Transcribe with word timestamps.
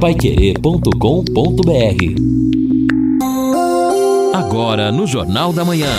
paiquerê.com.br 0.00 0.88
Agora 4.32 4.92
no 4.92 5.08
Jornal 5.08 5.52
da 5.52 5.64
Manhã. 5.64 5.90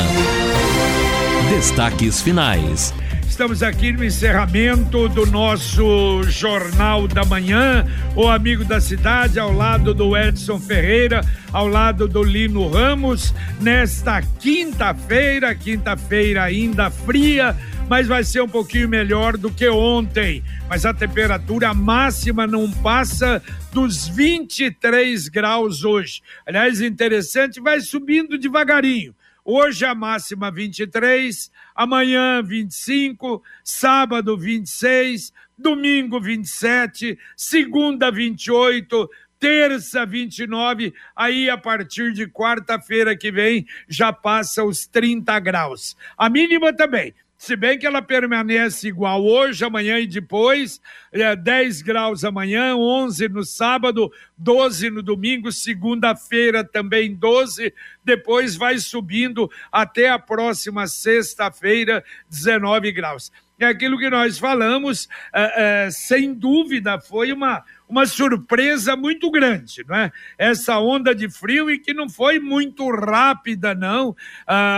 Destaques 1.49 2.21
finais. 2.21 2.93
Estamos 3.27 3.61
aqui 3.61 3.91
no 3.91 4.03
encerramento 4.03 5.09
do 5.09 5.25
nosso 5.25 6.23
Jornal 6.23 7.07
da 7.09 7.25
Manhã, 7.25 7.85
o 8.15 8.27
Amigo 8.27 8.63
da 8.63 8.79
Cidade, 8.79 9.37
ao 9.37 9.51
lado 9.51 9.93
do 9.93 10.15
Edson 10.15 10.59
Ferreira, 10.59 11.21
ao 11.51 11.67
lado 11.67 12.07
do 12.07 12.23
Lino 12.23 12.69
Ramos, 12.69 13.33
nesta 13.59 14.21
quinta-feira, 14.21 15.53
quinta-feira 15.55 16.43
ainda 16.43 16.89
fria, 16.89 17.55
mas 17.89 18.07
vai 18.07 18.23
ser 18.23 18.41
um 18.41 18.47
pouquinho 18.47 18.87
melhor 18.87 19.35
do 19.35 19.51
que 19.51 19.67
ontem. 19.67 20.43
Mas 20.69 20.85
a 20.85 20.93
temperatura 20.93 21.73
máxima 21.73 22.45
não 22.45 22.71
passa 22.71 23.41
dos 23.73 24.07
23 24.07 25.27
graus 25.27 25.83
hoje. 25.83 26.21
Aliás, 26.45 26.81
interessante, 26.81 27.59
vai 27.59 27.81
subindo 27.81 28.37
devagarinho. 28.37 29.15
Hoje 29.43 29.85
a 29.85 29.95
máxima 29.95 30.51
23, 30.51 31.51
amanhã 31.73 32.43
25, 32.43 33.41
sábado 33.63 34.37
26, 34.37 35.33
domingo 35.57 36.21
27, 36.21 37.17
segunda 37.35 38.11
28, 38.11 39.09
terça 39.39 40.05
29, 40.05 40.93
aí 41.15 41.49
a 41.49 41.57
partir 41.57 42.13
de 42.13 42.27
quarta-feira 42.27 43.17
que 43.17 43.31
vem 43.31 43.65
já 43.87 44.13
passa 44.13 44.63
os 44.63 44.85
30 44.85 45.39
graus. 45.39 45.97
A 46.15 46.29
mínima 46.29 46.71
também 46.71 47.15
se 47.39 47.55
bem 47.55 47.79
que 47.79 47.87
ela 47.87 48.01
permanece 48.01 48.89
igual 48.89 49.25
hoje, 49.25 49.63
amanhã 49.63 49.97
e 49.97 50.05
depois, 50.05 50.81
é 51.09 51.33
10 51.37 51.81
graus 51.81 52.25
amanhã, 52.25 52.75
11 52.75 53.29
no 53.29 53.45
sábado, 53.45 54.11
12 54.37 54.89
no 54.89 55.01
domingo, 55.01 55.49
segunda-feira 55.49 56.65
também 56.65 57.15
12, 57.15 57.73
depois 58.03 58.57
vai 58.57 58.77
subindo 58.77 59.49
até 59.71 60.09
a 60.09 60.19
próxima 60.19 60.85
sexta-feira, 60.85 62.03
19 62.29 62.91
graus. 62.91 63.31
É 63.59 63.65
aquilo 63.65 63.97
que 63.97 64.09
nós 64.09 64.39
falamos, 64.39 65.09
é, 65.33 65.85
é, 65.85 65.91
sem 65.91 66.33
dúvida, 66.33 66.99
foi 66.99 67.33
uma 67.33 67.63
uma 67.89 68.05
surpresa 68.05 68.95
muito 68.95 69.31
grande, 69.31 69.83
não 69.87 69.95
é? 69.95 70.11
Essa 70.37 70.77
onda 70.77 71.15
de 71.15 71.27
frio 71.27 71.71
e 71.71 71.79
que 71.79 71.91
não 71.91 72.07
foi 72.07 72.39
muito 72.39 72.87
rápida, 72.91 73.73
não, 73.73 74.11
uh, 74.11 74.15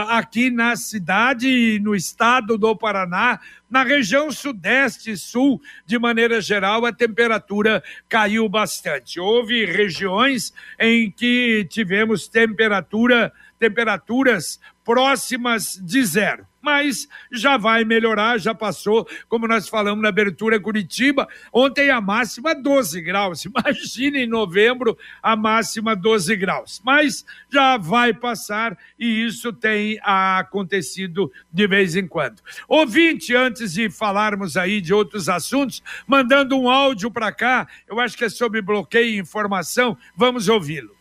aqui 0.08 0.50
na 0.50 0.78
cidade, 0.78 1.78
no 1.84 1.94
estado 1.94 2.58
do 2.58 2.74
Paraná, 2.74 3.38
na 3.70 3.84
região 3.84 4.32
sudeste 4.32 5.12
e 5.12 5.18
sul, 5.18 5.62
de 5.86 6.00
maneira 6.00 6.40
geral, 6.40 6.86
a 6.86 6.94
temperatura 6.94 7.84
caiu 8.08 8.48
bastante. 8.48 9.20
Houve 9.20 9.66
regiões 9.66 10.54
em 10.80 11.12
que 11.12 11.68
tivemos 11.70 12.30
temperatura, 12.30 13.34
temperaturas 13.60 14.58
próximas 14.84 15.80
de 15.82 16.04
zero. 16.04 16.46
Mas 16.62 17.08
já 17.32 17.58
vai 17.58 17.84
melhorar, 17.84 18.38
já 18.38 18.54
passou, 18.54 19.08
como 19.28 19.48
nós 19.48 19.68
falamos 19.68 20.04
na 20.04 20.10
abertura 20.10 20.60
Curitiba, 20.60 21.28
ontem 21.52 21.90
a 21.90 22.00
máxima 22.00 22.54
12 22.54 23.02
graus, 23.02 23.46
imagina 23.46 24.20
em 24.20 24.28
novembro 24.28 24.96
a 25.24 25.36
máxima 25.36 25.96
12 25.96 26.36
graus, 26.36 26.80
mas 26.86 27.26
já 27.50 27.78
vai 27.78 28.14
passar 28.14 28.78
e 29.00 29.26
isso 29.26 29.52
tem 29.52 30.00
acontecido 30.04 31.32
de 31.52 31.66
vez 31.66 31.96
em 31.96 32.08
quando. 32.08 32.42
Ouvinte, 32.68 33.36
antes 33.36 33.74
de 33.74 33.90
falarmos 33.90 34.56
aí 34.56 34.82
de 34.82 34.94
outros 34.94 35.28
assuntos, 35.28 35.82
mandando 36.06 36.56
um 36.56 36.70
áudio 36.70 37.10
para 37.10 37.32
cá, 37.32 37.68
eu 37.88 38.00
acho 38.00 38.16
que 38.16 38.26
é 38.26 38.30
sobre 38.30 38.62
bloqueio 38.62 39.16
e 39.16 39.20
informação, 39.20 39.98
vamos 40.16 40.48
ouvi-lo. 40.48 40.96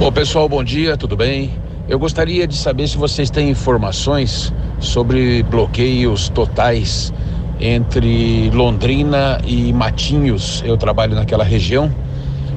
Ô 0.00 0.12
pessoal, 0.12 0.48
bom 0.48 0.62
dia, 0.62 0.96
tudo 0.96 1.16
bem? 1.16 1.71
Eu 1.88 1.98
gostaria 1.98 2.46
de 2.46 2.56
saber 2.56 2.86
se 2.86 2.96
vocês 2.96 3.28
têm 3.28 3.50
informações 3.50 4.52
sobre 4.78 5.42
bloqueios 5.42 6.28
totais 6.28 7.12
entre 7.60 8.50
Londrina 8.50 9.40
e 9.44 9.72
Matinhos. 9.72 10.62
Eu 10.64 10.76
trabalho 10.76 11.16
naquela 11.16 11.42
região 11.42 11.90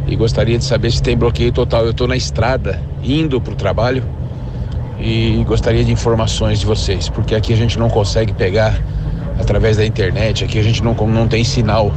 e 0.08 0.16
gostaria 0.16 0.60
de 0.60 0.64
saber 0.64 0.92
se 0.92 1.02
tem 1.02 1.18
bloqueio 1.18 1.52
total. 1.52 1.86
Eu 1.86 1.92
estou 1.92 2.08
na 2.08 2.16
estrada 2.16 2.80
indo 3.04 3.42
para 3.42 3.54
o 3.54 3.56
trabalho 3.56 4.04
e 5.00 5.44
gostaria 5.48 5.84
de 5.84 5.92
informações 5.92 6.60
de 6.60 6.66
vocês, 6.68 7.10
porque 7.10 7.34
aqui 7.34 7.52
a 7.52 7.58
gente 7.58 7.80
não 7.80 7.90
consegue 7.90 8.32
pegar 8.32 8.80
através 9.40 9.76
da 9.76 9.86
internet, 9.86 10.44
aqui 10.44 10.60
a 10.60 10.64
gente 10.64 10.84
não, 10.84 10.94
não 10.94 11.28
tem 11.28 11.44
sinal. 11.44 11.92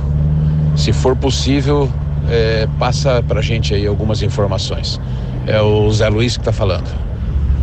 Se 0.75 0.95
for 0.95 1.15
possível, 1.15 1.91
é, 2.31 2.67
passa 2.79 3.23
para 3.23 3.41
a 3.41 3.43
gente 3.43 3.75
aí 3.75 3.87
algumas 3.87 4.23
informações. 4.23 4.99
É 5.47 5.61
o 5.61 5.91
Zé 5.91 6.09
Luiz 6.09 6.37
que 6.37 6.41
está 6.41 6.53
falando. 6.53 7.08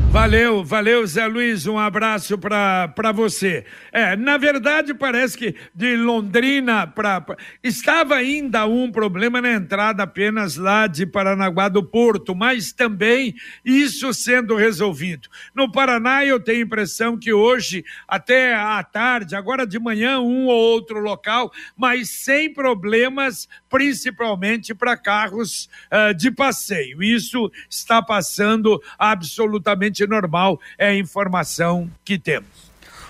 Valeu, 0.09 0.63
valeu, 0.63 1.05
Zé 1.05 1.27
Luiz, 1.27 1.67
um 1.67 1.77
abraço 1.77 2.38
para 2.38 3.11
você. 3.13 3.66
É, 3.91 4.16
na 4.16 4.38
verdade, 4.38 4.93
parece 4.93 5.38
que 5.38 5.55
de 5.73 5.97
Londrina 5.97 6.88
para. 6.88 7.23
Estava 7.61 8.16
ainda 8.16 8.66
um 8.66 8.89
problema 8.89 9.41
na 9.41 9.51
entrada 9.51 10.03
apenas 10.03 10.55
lá 10.55 10.88
de 10.88 11.05
Paranaguá 11.05 11.67
do 11.67 11.83
Porto, 11.83 12.33
mas 12.33 12.71
também 12.71 13.35
isso 13.63 14.13
sendo 14.13 14.55
resolvido. 14.55 15.27
No 15.53 15.69
Paraná, 15.69 16.25
eu 16.25 16.39
tenho 16.39 16.59
a 16.59 16.66
impressão 16.66 17.17
que 17.17 17.33
hoje, 17.33 17.83
até 18.07 18.55
à 18.55 18.81
tarde, 18.83 19.35
agora 19.35 19.67
de 19.67 19.77
manhã, 19.77 20.19
um 20.19 20.45
ou 20.45 20.55
outro 20.55 20.99
local, 20.99 21.51
mas 21.75 22.09
sem 22.09 22.53
problemas, 22.53 23.49
principalmente 23.75 24.74
para 24.74 24.96
carros 24.96 25.69
uh, 25.91 26.13
de 26.13 26.31
passeio. 26.31 27.03
Isso 27.03 27.52
está 27.69 28.02
passando 28.02 28.81
absolutamente 28.97 30.08
normal, 30.08 30.62
é 30.78 30.88
a 30.88 30.96
informação 30.96 31.91
que 32.06 32.18
temos. 32.18 32.47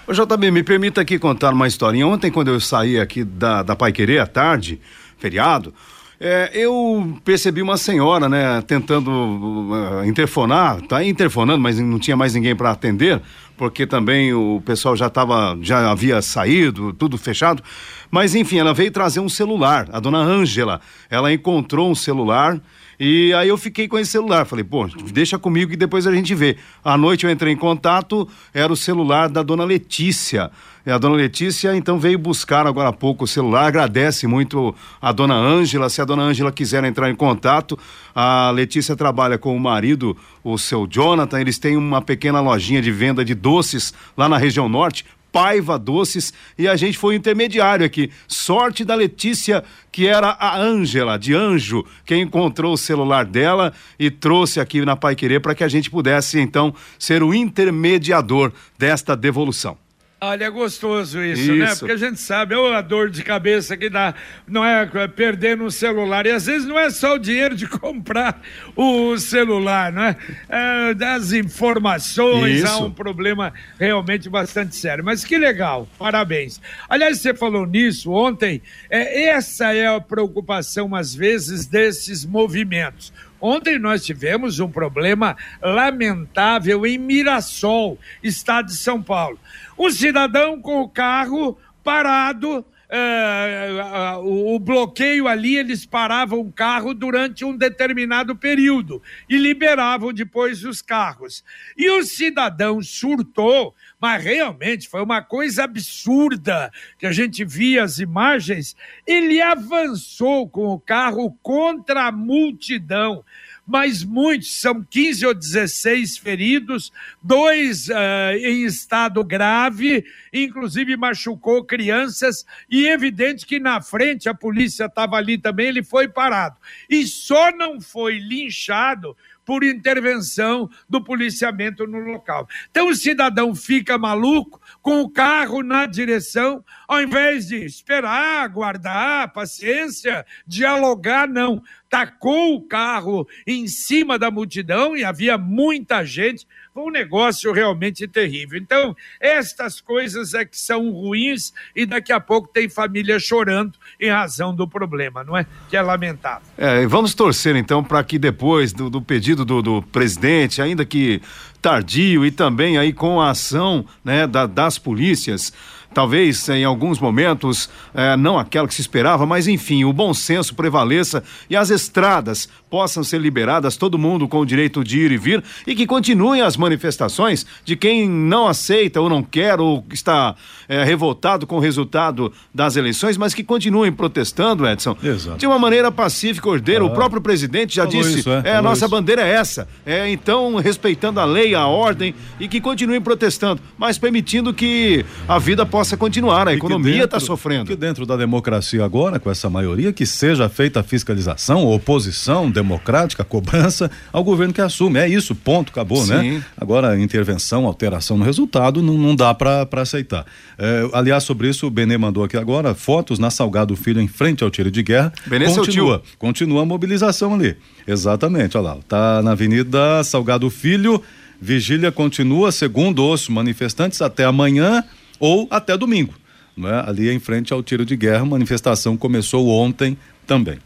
Ô 0.08 0.12
JB, 0.12 0.50
me 0.50 0.64
permita 0.64 1.02
aqui 1.02 1.20
contar 1.20 1.54
uma 1.54 1.68
historinha. 1.68 2.08
Ontem, 2.08 2.32
quando 2.32 2.48
eu 2.48 2.60
saí 2.60 3.00
aqui 3.00 3.24
da, 3.24 3.62
da 3.62 3.76
Pai 3.76 3.92
Querer 3.92 4.18
à 4.18 4.26
tarde, 4.26 4.82
feriado, 5.20 5.72
é, 6.20 6.52
eu 6.54 7.18
percebi 7.24 7.62
uma 7.62 7.78
senhora, 7.78 8.30
né, 8.30 8.62
tentando 8.62 9.12
uh, 9.12 10.06
interfonar, 10.06 10.82
tá 10.82 11.04
interfonando, 11.04 11.60
mas 11.60 11.80
não 11.80 12.00
tinha 12.00 12.16
mais 12.16 12.34
ninguém 12.34 12.56
para 12.56 12.72
atender, 12.72 13.22
porque 13.58 13.86
também 13.86 14.34
o 14.34 14.62
pessoal 14.66 14.96
já 14.96 15.10
tava, 15.10 15.58
já 15.62 15.92
havia 15.92 16.22
saído, 16.22 16.94
tudo 16.94 17.18
fechado. 17.18 17.62
Mas 18.10 18.36
enfim, 18.36 18.60
ela 18.60 18.74
veio 18.74 18.92
trazer 18.92 19.20
um 19.20 19.30
celular, 19.30 19.88
a 19.92 20.00
dona 20.00 20.20
Ângela. 20.20 20.80
Ela 21.10 21.34
encontrou 21.34 21.90
um 21.90 21.96
celular 21.96 22.60
e 23.00 23.34
aí 23.34 23.50
eu 23.50 23.58
fiquei 23.58 23.88
com 23.88 23.98
esse 23.98 24.12
celular. 24.12 24.46
Falei, 24.46 24.64
pô, 24.64 24.88
deixa 25.12 25.38
comigo 25.38 25.72
que 25.72 25.78
depois 25.78 26.08
a 26.08 26.14
gente 26.14 26.34
vê. 26.34 26.58
À 26.84 26.98
noite 26.98 27.26
eu 27.26 27.32
entrei 27.32 27.54
em 27.54 27.58
contato, 27.58 28.28
era 28.54 28.72
o 28.72 28.76
celular 28.76 29.30
da 29.30 29.44
dona 29.44 29.64
Letícia. 29.64 30.52
E 30.86 30.92
a 30.92 30.98
dona 31.00 31.16
Letícia 31.16 31.76
então 31.76 31.98
veio 31.98 32.20
buscar 32.20 32.68
agora 32.68 32.90
há 32.90 32.94
pouco 32.94 33.24
o 33.24 33.28
celular, 33.28 33.66
agradece 33.66 34.28
muito 34.28 34.74
a 35.02 35.12
dona 35.12 35.34
Ângela. 35.34 35.90
Se 35.90 36.00
a 36.00 36.06
dona 36.06 36.22
Ângela 36.22 36.52
quiser 36.52 36.84
entrar 36.84 37.10
em 37.10 37.16
contato, 37.16 37.78
a 38.14 38.52
Letícia 38.52 38.96
trabalha 38.96 39.38
com 39.38 39.56
o 39.56 39.60
marido, 39.60 40.16
o 40.44 40.58
seu 40.58 40.86
Jonathan. 40.86 41.42
Eles 41.42 41.58
têm 41.58 41.76
uma 41.76 42.02
pequena 42.02 42.40
lojinha 42.40 42.82
de 42.82 42.92
venda 42.92 43.26
de 43.26 43.34
doces 43.34 43.94
lá 44.16 44.30
na 44.30 44.38
região 44.38 44.70
norte. 44.70 45.06
Paiva 45.36 45.78
Doces 45.78 46.34
e 46.58 46.66
a 46.66 46.78
gente 46.78 46.98
foi 46.98 47.14
intermediário 47.14 47.86
aqui. 47.86 48.10
Sorte 48.26 48.86
da 48.86 48.96
Letícia, 48.96 49.66
que 49.92 50.08
era 50.08 50.30
a 50.30 50.58
Ângela, 50.58 51.20
de 51.20 51.34
Anjo, 51.34 51.86
que 52.06 52.16
encontrou 52.16 52.72
o 52.72 52.78
celular 52.78 53.26
dela 53.26 53.74
e 54.00 54.10
trouxe 54.10 54.62
aqui 54.62 54.86
na 54.86 54.96
Pai 54.96 55.14
Querer 55.14 55.42
para 55.42 55.54
que 55.54 55.66
a 55.66 55.68
gente 55.68 55.92
pudesse 55.92 56.40
então 56.40 56.74
ser 56.98 57.22
o 57.22 57.34
intermediador 57.34 58.54
desta 58.80 59.14
devolução. 59.14 59.85
Olha, 60.26 60.46
é 60.46 60.50
gostoso 60.50 61.24
isso, 61.24 61.54
né? 61.54 61.54
isso, 61.54 61.56
né? 61.56 61.76
Porque 61.76 61.92
a 61.92 61.98
gente 61.98 62.20
sabe, 62.20 62.56
é 62.56 62.76
a 62.76 62.82
dor 62.82 63.12
de 63.12 63.24
cabeça 63.24 63.78
que 63.78 63.90
dá, 63.90 64.16
não 64.48 64.66
é 64.66 64.88
perder 65.08 65.56
no 65.56 65.70
celular. 65.70 66.26
E 66.26 66.32
às 66.32 66.48
vezes 66.48 66.68
não 66.68 66.80
é 66.80 66.90
só 66.90 67.14
o 67.14 67.20
dinheiro 67.20 67.56
de 67.56 67.68
comprar 67.70 68.42
o 68.76 69.16
celular, 69.20 69.92
não 69.92 70.04
é? 70.04 70.16
é 70.50 70.94
das 70.96 71.32
informações, 71.32 72.64
isso. 72.64 72.68
há 72.68 72.80
um 72.80 72.92
problema 72.92 73.54
realmente 73.80 74.28
bastante 74.28 74.76
sério. 74.76 75.06
Mas 75.06 75.24
que 75.24 75.38
legal, 75.38 75.88
parabéns. 76.00 76.60
Aliás, 76.90 77.20
você 77.20 77.34
falou 77.34 77.68
nisso 77.68 78.12
ontem, 78.12 78.64
é, 78.90 79.26
essa 79.26 79.76
é 79.76 79.86
a 79.88 80.02
preocupação, 80.02 80.96
às 80.96 81.14
vezes, 81.14 81.68
desses 81.68 82.26
movimentos. 82.26 83.14
Ontem 83.46 83.78
nós 83.78 84.04
tivemos 84.04 84.60
um 84.60 84.72
problema 84.72 85.38
lamentável 85.62 86.84
em 86.84 86.98
Mirassol, 86.98 88.00
estado 88.24 88.70
de 88.70 88.76
São 88.76 89.04
Paulo. 89.04 89.40
Um 89.78 89.92
cidadão 89.92 90.60
com 90.60 90.82
o 90.82 90.90
carro 90.90 91.56
parado 91.84 92.66
Uh, 92.88 94.54
o 94.54 94.60
bloqueio 94.60 95.28
ali, 95.28 95.58
eles 95.58 95.86
paravam 95.86 96.40
o 96.40 96.52
carro 96.52 96.94
durante 96.94 97.44
um 97.44 97.58
determinado 97.58 98.36
período 98.36 99.02
e 99.30 99.38
liberavam 99.38 100.14
depois 100.14 100.64
os 100.64 100.82
carros. 100.82 101.44
E 101.76 101.90
o 101.90 102.04
cidadão 102.04 102.82
surtou, 102.82 103.74
mas 104.00 104.24
realmente 104.24 104.88
foi 104.88 105.02
uma 105.02 105.22
coisa 105.22 105.64
absurda 105.64 106.72
que 107.00 107.08
a 107.08 107.12
gente 107.12 107.44
via 107.44 107.84
as 107.84 107.98
imagens. 107.98 108.76
Ele 109.06 109.42
avançou 109.42 110.48
com 110.48 110.68
o 110.68 110.80
carro 110.80 111.36
contra 111.42 112.08
a 112.08 112.12
multidão 112.12 113.24
mas 113.66 114.04
muitos, 114.04 114.62
são 114.62 114.84
15 114.84 115.26
ou 115.26 115.34
16 115.34 116.18
feridos, 116.18 116.92
dois 117.22 117.90
uh, 117.90 118.36
em 118.38 118.64
estado 118.64 119.24
grave, 119.24 120.06
inclusive 120.32 120.96
machucou 120.96 121.64
crianças, 121.64 122.46
e 122.70 122.86
evidente 122.86 123.46
que 123.46 123.60
na 123.60 123.82
frente 123.82 124.30
a 124.30 124.34
polícia 124.34 124.86
estava 124.86 125.16
ali 125.16 125.38
também, 125.38 125.68
ele 125.68 125.84
foi 125.84 126.08
parado. 126.08 126.58
E 126.90 127.08
só 127.08 127.52
não 127.52 127.82
foi 127.82 128.20
linchado 128.20 129.18
por 129.46 129.64
intervenção 129.64 130.70
do 130.90 131.02
policiamento 131.02 131.86
no 131.86 132.00
local. 132.00 132.48
Então 132.72 132.90
o 132.90 132.96
cidadão 132.96 133.54
fica 133.54 133.98
maluco 133.98 134.60
com 134.82 135.02
o 135.02 135.10
carro 135.10 135.62
na 135.62 135.86
direção, 135.86 136.64
ao 136.88 137.02
invés 137.02 137.48
de 137.48 137.58
esperar, 137.64 138.44
aguardar, 138.44 139.32
paciência, 139.32 140.26
dialogar, 140.46 141.28
não. 141.28 141.62
Tacou 141.90 142.56
o 142.56 142.62
carro 142.62 143.28
em 143.46 143.68
cima 143.68 144.18
da 144.20 144.30
multidão 144.30 144.98
e 144.98 145.04
havia 145.04 145.38
muita 145.38 146.04
gente 146.04 146.46
foi 146.76 146.84
um 146.84 146.92
negócio 146.92 147.54
realmente 147.54 148.06
terrível. 148.06 148.60
Então, 148.60 148.94
estas 149.18 149.80
coisas 149.80 150.34
é 150.34 150.44
que 150.44 150.60
são 150.60 150.92
ruins 150.92 151.54
e 151.74 151.86
daqui 151.86 152.12
a 152.12 152.20
pouco 152.20 152.50
tem 152.50 152.68
família 152.68 153.18
chorando 153.18 153.80
em 153.98 154.10
razão 154.10 154.54
do 154.54 154.68
problema, 154.68 155.24
não 155.24 155.38
é? 155.38 155.46
Que 155.70 155.78
é 155.78 155.82
lamentável. 155.82 156.46
É, 156.58 156.86
vamos 156.86 157.16
torcer 157.16 157.56
então 157.56 157.82
para 157.82 158.04
que 158.04 158.20
depois 158.20 158.74
do, 158.74 158.90
do 158.90 159.02
pedido 159.02 159.46
do, 159.46 159.62
do 159.62 159.82
presidente, 159.84 160.62
ainda 160.62 160.84
que 160.84 161.22
tardio 161.62 162.26
e 162.26 162.30
também 162.30 162.78
aí 162.78 162.92
com 162.92 163.22
a 163.22 163.30
ação 163.30 163.86
né, 164.04 164.28
da, 164.28 164.46
das 164.46 164.78
polícias, 164.78 165.54
talvez 165.96 166.50
em 166.50 166.66
alguns 166.66 167.00
momentos 167.00 167.70
eh, 167.94 168.18
não 168.18 168.38
aquela 168.38 168.68
que 168.68 168.76
se 168.76 168.82
esperava, 168.82 169.26
mas 169.26 169.48
enfim, 169.48 169.86
o 169.86 169.94
bom 169.94 170.14
senso 170.14 170.54
prevaleça 170.54 171.24
e 171.50 171.56
as 171.56 171.70
estradas 171.70 172.50
possam 172.70 173.02
ser 173.02 173.22
liberadas, 173.22 173.78
todo 173.78 173.98
mundo 173.98 174.28
com 174.28 174.40
o 174.40 174.46
direito 174.46 174.84
de 174.84 175.00
ir 175.00 175.12
e 175.14 175.18
vir 175.18 175.42
e 175.66 175.74
que 175.74 175.88
continuem 175.88 176.42
as 176.42 176.58
manifestações 176.58 177.46
de 177.64 177.78
quem 177.78 178.10
não 178.10 178.46
aceita 178.46 179.00
ou 179.00 179.08
não 179.08 179.24
quer 179.24 179.62
ou 179.62 179.86
está 179.90 180.36
eh, 180.68 180.84
revoltado 180.84 181.48
com 181.48 181.56
o 181.56 181.60
resultado 181.60 182.32
das 182.54 182.76
eleições, 182.76 183.18
mas 183.18 183.34
que 183.34 183.44
continuem 183.44 183.92
protestando, 183.92 184.68
Edson, 184.68 184.96
Exato. 185.02 185.38
de 185.38 185.48
uma 185.48 185.58
maneira 185.58 185.92
pacífica, 185.92 186.50
ordeira. 186.50 186.84
Ah, 186.84 186.88
o 186.88 186.92
próprio 186.92 187.22
presidente 187.22 187.76
já 187.76 187.86
disse, 187.86 188.20
isso, 188.20 188.30
é, 188.30 188.42
é 188.46 188.56
a 188.56 188.62
nossa 188.62 188.86
isso. 188.86 188.92
bandeira 188.92 189.22
é 189.22 189.32
essa. 189.32 189.68
É, 189.86 190.10
então, 190.10 190.56
respeitando 190.58 191.20
a 191.20 191.26
lei, 191.26 191.56
a 191.56 191.68
ordem 191.68 192.14
e 192.40 192.48
que 192.48 192.60
continuem 192.60 193.02
protestando, 193.02 193.62
mas 193.78 193.98
permitindo 193.98 194.54
que 194.54 195.06
a 195.28 195.40
vida 195.40 195.66
possa 195.66 195.86
possa 195.86 195.98
continuar, 195.98 196.48
a 196.48 196.54
e 196.54 196.58
economia 196.58 197.04
está 197.04 197.20
sofrendo. 197.20 197.66
Que 197.66 197.76
dentro 197.76 198.06
da 198.06 198.18
democracia 198.18 198.84
agora, 198.84 199.20
com 199.20 199.30
essa 199.30 199.50
maioria, 199.50 199.94
que 199.94 200.06
seja 200.06 200.50
feita 200.50 200.80
a 200.80 200.84
fiscalização, 200.84 201.66
oposição 201.66 202.50
democrática, 202.50 203.24
cobrança 203.24 203.90
ao 204.12 204.24
governo 204.24 204.54
que 204.54 204.62
assume. 204.62 205.00
É 205.00 205.08
isso, 205.08 205.36
ponto, 205.36 205.70
acabou, 205.70 206.06
né? 206.08 206.22
Sim. 206.22 206.32
né? 206.32 206.46
Agora, 206.58 207.00
intervenção, 207.00 207.66
alteração 207.66 208.18
no 208.18 208.26
resultado, 208.26 208.82
não, 208.82 208.96
não 208.96 209.16
dá 209.16 209.34
para 209.34 209.68
aceitar. 209.74 210.26
É, 210.58 210.90
aliás, 210.94 211.24
sobre 211.24 211.50
isso, 211.50 211.68
o 211.68 211.70
Benê 211.70 211.98
mandou 211.98 212.24
aqui 212.24 212.38
agora 212.38 212.74
fotos 212.74 213.20
na 213.20 213.30
Salgado 213.30 213.76
Filho 213.76 214.00
em 214.02 214.08
frente 214.08 214.44
ao 214.44 214.50
tiro 214.50 214.72
de 214.72 214.82
guerra. 214.82 215.12
Benê 215.26 215.54
continua, 215.54 216.02
continua 216.18 216.62
a 216.62 216.66
mobilização 216.66 217.34
ali. 217.34 217.56
Exatamente, 217.88 218.58
olha 218.58 218.70
lá. 218.70 218.78
Tá 218.88 219.22
na 219.22 219.32
Avenida 219.32 220.04
Salgado 220.04 220.50
Filho. 220.50 221.02
Vigília 221.40 221.92
continua, 221.92 222.52
segundo 222.52 223.08
os 223.08 223.28
manifestantes, 223.28 224.02
até 224.02 224.24
amanhã 224.24 224.84
ou 225.20 225.48
até 225.52 225.78
domingo. 225.78 226.14
Né? 226.56 226.84
Ali 226.86 227.12
em 227.12 227.20
frente 227.20 227.52
ao 227.52 227.62
tiro 227.62 227.86
de 227.86 227.96
guerra, 227.96 228.22
a 228.22 228.26
manifestação 228.26 228.96
começou 228.96 229.48
ontem 229.50 229.98
também. 230.26 230.60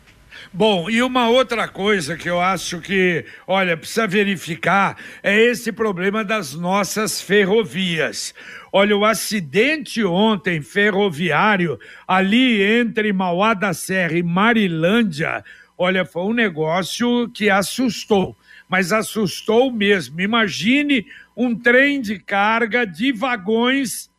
Bom, 0.52 0.90
e 0.90 1.02
uma 1.04 1.30
outra 1.30 1.68
coisa 1.68 2.18
que 2.18 2.30
eu 2.30 2.40
acho 2.40 2.80
que, 2.80 3.24
olha, 3.46 3.78
precisa 3.78 4.08
verificar 4.08 4.98
é 5.22 5.40
esse 5.40 5.72
problema 5.72 6.24
das 6.24 6.54
nossas 6.54 7.22
ferrovias. 7.22 8.34
Olha, 8.72 8.96
o 8.96 9.06
acidente 9.06 10.04
ontem 10.04 10.62
ferroviário 10.62 11.80
ali 12.08 12.62
entre 12.62 13.12
Mauá 13.12 13.54
da 13.54 13.74
Serra 13.74 14.18
e 14.18 14.24
Marilândia, 14.24 15.44
olha, 15.78 16.06
foi 16.06 16.24
um 16.24 16.34
negócio 16.34 17.30
que 17.30 17.50
assustou, 17.50 18.36
mas 18.68 18.92
assustou 18.92 19.72
mesmo. 19.72 20.22
Imagine 20.22 21.06
um 21.36 21.56
trem 21.56 22.02
de 22.02 22.20
carga 22.20 22.86
de 22.86 23.12
vagões 23.12 24.10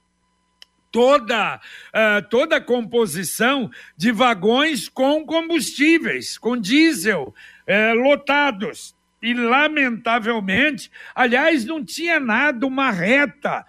toda, 0.91 1.57
uh, 1.57 2.29
toda 2.29 2.57
a 2.57 2.61
composição 2.61 3.71
de 3.97 4.11
vagões 4.11 4.89
com 4.89 5.25
combustíveis, 5.25 6.37
com 6.37 6.57
diesel, 6.57 7.35
uh, 7.69 7.95
lotados. 8.03 8.99
E, 9.23 9.35
lamentavelmente, 9.35 10.91
aliás, 11.15 11.67
não 11.67 11.85
tinha 11.85 12.19
nada, 12.19 12.67
uma 12.67 12.91
reta, 12.91 13.67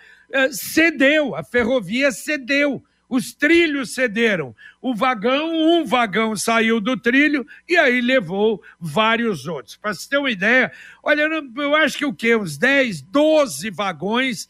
cedeu, 0.51 1.35
a 1.35 1.43
ferrovia 1.43 2.11
cedeu. 2.11 2.83
Os 3.09 3.33
trilhos 3.33 3.93
cederam. 3.93 4.55
O 4.81 4.95
vagão, 4.95 5.51
um 5.51 5.85
vagão 5.85 6.33
saiu 6.33 6.79
do 6.79 6.95
trilho 6.95 7.45
e 7.67 7.75
aí 7.75 7.99
levou 7.99 8.63
vários 8.79 9.47
outros. 9.47 9.75
Para 9.75 9.93
você 9.93 10.07
ter 10.07 10.17
uma 10.17 10.31
ideia, 10.31 10.71
olha, 11.03 11.27
eu 11.57 11.75
acho 11.75 11.97
que 11.97 12.05
o 12.05 12.13
quê? 12.13 12.37
Uns 12.37 12.57
10, 12.57 13.01
12 13.01 13.69
vagões 13.69 14.47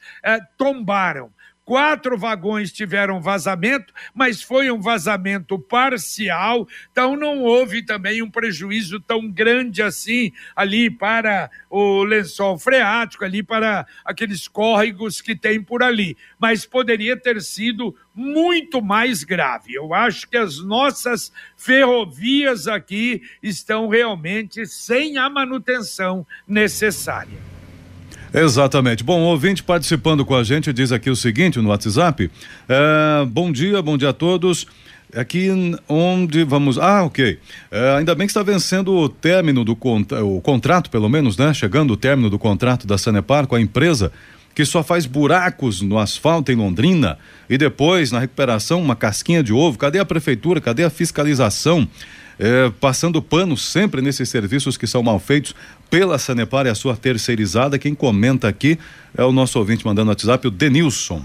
tombaram. 0.57 1.33
Quatro 1.63 2.17
vagões 2.17 2.71
tiveram 2.71 3.21
vazamento, 3.21 3.93
mas 4.13 4.41
foi 4.41 4.71
um 4.71 4.81
vazamento 4.81 5.59
parcial, 5.59 6.67
então 6.91 7.15
não 7.15 7.43
houve 7.43 7.83
também 7.83 8.21
um 8.21 8.29
prejuízo 8.29 8.99
tão 8.99 9.29
grande 9.29 9.81
assim 9.81 10.31
ali 10.55 10.89
para 10.89 11.51
o 11.69 12.03
lençol 12.03 12.57
freático, 12.57 13.23
ali 13.23 13.43
para 13.43 13.85
aqueles 14.03 14.47
córregos 14.47 15.21
que 15.21 15.35
tem 15.35 15.61
por 15.61 15.83
ali. 15.83 16.17
Mas 16.39 16.65
poderia 16.65 17.15
ter 17.15 17.39
sido 17.41 17.95
muito 18.13 18.81
mais 18.81 19.23
grave. 19.23 19.75
Eu 19.75 19.93
acho 19.93 20.27
que 20.27 20.37
as 20.37 20.57
nossas 20.57 21.31
ferrovias 21.55 22.67
aqui 22.67 23.21
estão 23.41 23.87
realmente 23.87 24.65
sem 24.65 25.17
a 25.17 25.29
manutenção 25.29 26.25
necessária. 26.47 27.50
Exatamente. 28.33 29.03
Bom, 29.03 29.21
ouvinte 29.21 29.61
participando 29.61 30.25
com 30.25 30.35
a 30.35 30.43
gente 30.43 30.71
diz 30.71 30.91
aqui 30.91 31.09
o 31.09 31.15
seguinte 31.15 31.59
no 31.59 31.69
WhatsApp. 31.69 32.31
É, 32.67 33.25
bom 33.25 33.51
dia, 33.51 33.81
bom 33.81 33.97
dia 33.97 34.09
a 34.09 34.13
todos. 34.13 34.65
Aqui 35.13 35.49
onde 35.89 36.45
vamos. 36.45 36.77
Ah, 36.77 37.03
ok. 37.03 37.37
É, 37.69 37.95
ainda 37.97 38.15
bem 38.15 38.25
que 38.25 38.31
está 38.31 38.41
vencendo 38.41 38.95
o 38.95 39.09
término 39.09 39.65
do 39.65 39.73
o 39.73 40.41
contrato, 40.41 40.89
pelo 40.89 41.09
menos, 41.09 41.37
né? 41.37 41.53
Chegando 41.53 41.91
o 41.91 41.97
término 41.97 42.29
do 42.29 42.39
contrato 42.39 42.87
da 42.87 42.97
Sanepar 42.97 43.45
com 43.47 43.55
a 43.55 43.61
empresa 43.61 44.11
que 44.53 44.65
só 44.65 44.83
faz 44.83 45.05
buracos 45.05 45.81
no 45.81 45.97
asfalto 45.97 46.51
em 46.51 46.55
Londrina 46.55 47.17
e 47.49 47.57
depois, 47.57 48.11
na 48.11 48.19
recuperação, 48.19 48.81
uma 48.81 48.95
casquinha 48.95 49.43
de 49.43 49.53
ovo. 49.53 49.77
Cadê 49.77 49.99
a 49.99 50.05
prefeitura? 50.05 50.59
Cadê 50.59 50.83
a 50.83 50.89
fiscalização? 50.89 51.87
É, 52.43 52.71
passando 52.79 53.21
pano 53.21 53.55
sempre 53.55 54.01
nesses 54.01 54.27
serviços 54.27 54.75
que 54.75 54.87
são 54.87 55.03
mal 55.03 55.19
feitos 55.19 55.53
pela 55.91 56.17
Sanepar 56.17 56.65
e 56.65 56.69
a 56.69 56.75
sua 56.75 56.97
terceirizada. 56.97 57.77
Quem 57.77 57.93
comenta 57.93 58.47
aqui 58.47 58.79
é 59.15 59.23
o 59.23 59.31
nosso 59.31 59.59
ouvinte 59.59 59.85
mandando 59.85 60.09
WhatsApp, 60.09 60.47
o 60.47 60.49
Denilson. 60.49 61.23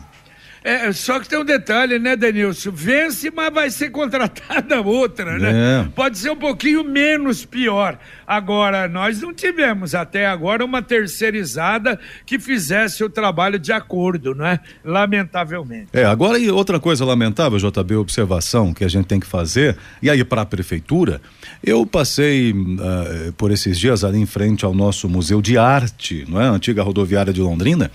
É, 0.66 0.92
só 0.92 1.20
que 1.20 1.28
tem 1.28 1.38
um 1.38 1.44
detalhe, 1.44 1.96
né, 1.96 2.16
Denilson? 2.16 2.72
Vence, 2.72 3.30
mas 3.30 3.54
vai 3.54 3.70
ser 3.70 3.90
contratada 3.90 4.80
outra, 4.82 5.38
né? 5.38 5.84
É. 5.84 5.88
Pode 5.94 6.18
ser 6.18 6.30
um 6.30 6.36
pouquinho 6.36 6.82
menos 6.82 7.44
pior. 7.44 7.96
Agora, 8.26 8.88
nós 8.88 9.20
não 9.20 9.32
tivemos 9.32 9.94
até 9.94 10.26
agora 10.26 10.64
uma 10.64 10.82
terceirizada 10.82 12.00
que 12.26 12.40
fizesse 12.40 13.04
o 13.04 13.08
trabalho 13.08 13.60
de 13.60 13.70
acordo, 13.70 14.34
não 14.34 14.44
é? 14.44 14.58
Lamentavelmente. 14.84 15.90
É, 15.92 16.04
agora 16.04 16.36
e 16.36 16.50
outra 16.50 16.80
coisa 16.80 17.04
lamentável, 17.04 17.60
JB, 17.60 17.94
observação 17.94 18.74
que 18.74 18.82
a 18.82 18.88
gente 18.88 19.06
tem 19.06 19.20
que 19.20 19.26
fazer, 19.26 19.76
e 20.02 20.10
aí 20.10 20.24
para 20.24 20.42
a 20.42 20.46
prefeitura, 20.46 21.20
eu 21.62 21.86
passei 21.86 22.50
uh, 22.50 23.32
por 23.34 23.52
esses 23.52 23.78
dias 23.78 24.02
ali 24.02 24.18
em 24.18 24.26
frente 24.26 24.64
ao 24.64 24.74
nosso 24.74 25.08
Museu 25.08 25.40
de 25.40 25.56
Arte, 25.56 26.24
não 26.28 26.40
é? 26.40 26.46
Antiga 26.46 26.82
rodoviária 26.82 27.32
de 27.32 27.40
Londrina. 27.40 27.88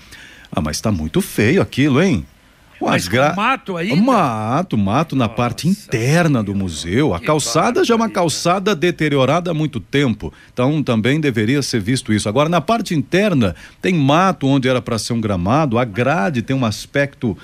Ah, 0.50 0.62
mas 0.62 0.76
está 0.76 0.90
muito 0.90 1.20
feio 1.20 1.60
aquilo, 1.60 2.02
hein? 2.02 2.26
Mas 2.90 3.08
gra... 3.08 3.34
mato 3.34 3.76
aí? 3.76 3.94
Mato, 4.00 4.76
mato 4.76 5.16
na 5.16 5.24
Nossa, 5.24 5.36
parte 5.36 5.68
interna 5.68 6.42
do 6.42 6.54
museu. 6.54 7.14
A 7.14 7.20
calçada 7.20 7.84
já 7.84 7.94
é 7.94 7.96
uma 7.96 8.08
calçada 8.08 8.74
deteriorada 8.74 9.50
há 9.50 9.54
muito 9.54 9.80
tempo. 9.80 10.32
Então 10.52 10.82
também 10.82 11.20
deveria 11.20 11.62
ser 11.62 11.80
visto 11.80 12.12
isso. 12.12 12.28
Agora, 12.28 12.48
na 12.48 12.60
parte 12.60 12.94
interna, 12.94 13.54
tem 13.80 13.94
mato 13.94 14.46
onde 14.46 14.68
era 14.68 14.80
para 14.82 14.98
ser 14.98 15.12
um 15.12 15.20
gramado, 15.20 15.78
a 15.78 15.84
grade 15.84 16.42
tem 16.42 16.56
um 16.56 16.64
aspecto 16.64 17.36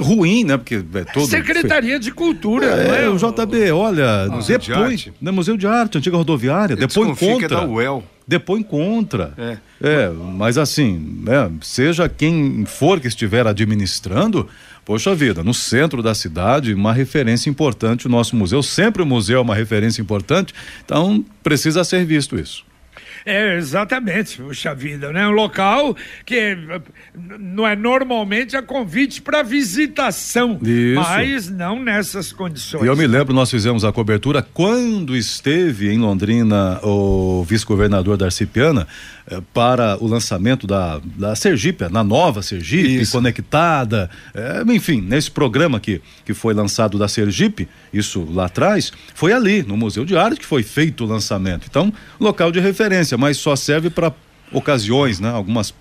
ruim, 0.00 0.44
né? 0.44 0.56
Porque 0.56 0.76
é 0.76 1.04
todo. 1.04 1.26
Secretaria 1.26 1.98
de 1.98 2.10
Cultura, 2.12 2.66
é, 2.66 3.04
é, 3.04 3.08
o 3.08 3.16
JB, 3.16 3.70
olha, 3.72 4.28
Museu 4.28 4.58
de 4.58 4.68
depois, 4.68 4.92
Arte. 4.92 5.12
né, 5.20 5.30
Museu 5.30 5.56
de 5.56 5.66
Arte, 5.66 5.98
antiga 5.98 6.16
rodoviária, 6.16 6.74
Eu 6.74 6.76
depois 6.76 7.08
desconfio 7.08 7.38
que 7.38 7.44
é 7.44 7.48
contra. 7.48 7.66
da 7.66 7.66
UEL. 7.66 8.04
Depois 8.28 8.64
contra. 8.66 9.32
É. 9.38 9.56
É, 9.80 10.10
mas 10.10 10.58
assim, 10.58 11.20
né, 11.22 11.50
seja 11.62 12.08
quem 12.08 12.64
for 12.66 13.00
que 13.00 13.06
estiver 13.06 13.46
administrando, 13.46 14.48
poxa 14.86 15.14
vida, 15.16 15.42
no 15.42 15.52
centro 15.52 16.00
da 16.00 16.14
cidade, 16.14 16.72
uma 16.72 16.92
referência 16.92 17.50
importante, 17.50 18.06
o 18.06 18.08
nosso 18.08 18.36
museu, 18.36 18.62
sempre 18.62 19.02
o 19.02 19.06
museu 19.06 19.38
é 19.38 19.42
uma 19.42 19.54
referência 19.54 20.00
importante, 20.00 20.54
então 20.84 21.22
precisa 21.42 21.82
ser 21.82 22.06
visto 22.06 22.38
isso. 22.38 22.64
É, 23.26 23.56
exatamente, 23.56 24.40
puxa 24.40 24.72
vida, 24.72 25.12
né? 25.12 25.26
Um 25.26 25.32
local 25.32 25.96
que 26.24 26.56
não 27.12 27.66
é 27.66 27.74
normalmente 27.74 28.56
a 28.56 28.62
convite 28.62 29.20
para 29.20 29.42
visitação, 29.42 30.60
Isso. 30.62 31.00
mas 31.00 31.50
não 31.50 31.82
nessas 31.82 32.32
condições. 32.32 32.84
E 32.84 32.86
eu 32.86 32.96
me 32.96 33.04
lembro, 33.04 33.34
nós 33.34 33.50
fizemos 33.50 33.84
a 33.84 33.90
cobertura 33.90 34.46
quando 34.54 35.16
esteve 35.16 35.92
em 35.92 35.98
Londrina 35.98 36.78
o 36.84 37.42
vice-governador 37.42 38.16
Darcy 38.16 38.46
Piana 38.46 38.86
eh, 39.28 39.40
para 39.52 39.96
o 40.02 40.06
lançamento 40.06 40.66
da, 40.66 41.00
da 41.16 41.34
Sergipe, 41.34 41.88
na 41.90 42.04
nova 42.04 42.42
Sergipe, 42.42 43.00
Isso. 43.00 43.12
conectada, 43.12 44.08
eh, 44.34 44.62
enfim, 44.68 45.00
nesse 45.00 45.30
programa 45.30 45.80
que, 45.80 46.00
que 46.24 46.32
foi 46.32 46.54
lançado 46.54 46.98
da 46.98 47.08
Sergipe, 47.08 47.68
isso 47.92 48.26
lá 48.32 48.46
atrás, 48.46 48.92
foi 49.14 49.32
ali, 49.32 49.62
no 49.62 49.76
Museu 49.76 50.04
de 50.04 50.16
Arte, 50.16 50.40
que 50.40 50.46
foi 50.46 50.62
feito 50.62 51.04
o 51.04 51.06
lançamento. 51.06 51.66
Então, 51.68 51.92
local 52.20 52.52
de 52.52 52.60
referência, 52.60 53.18
mas 53.18 53.36
só 53.36 53.56
serve 53.56 53.90
para 53.90 54.12
ocasiões, 54.52 55.18
né? 55.18 55.30
Algumas 55.30 55.74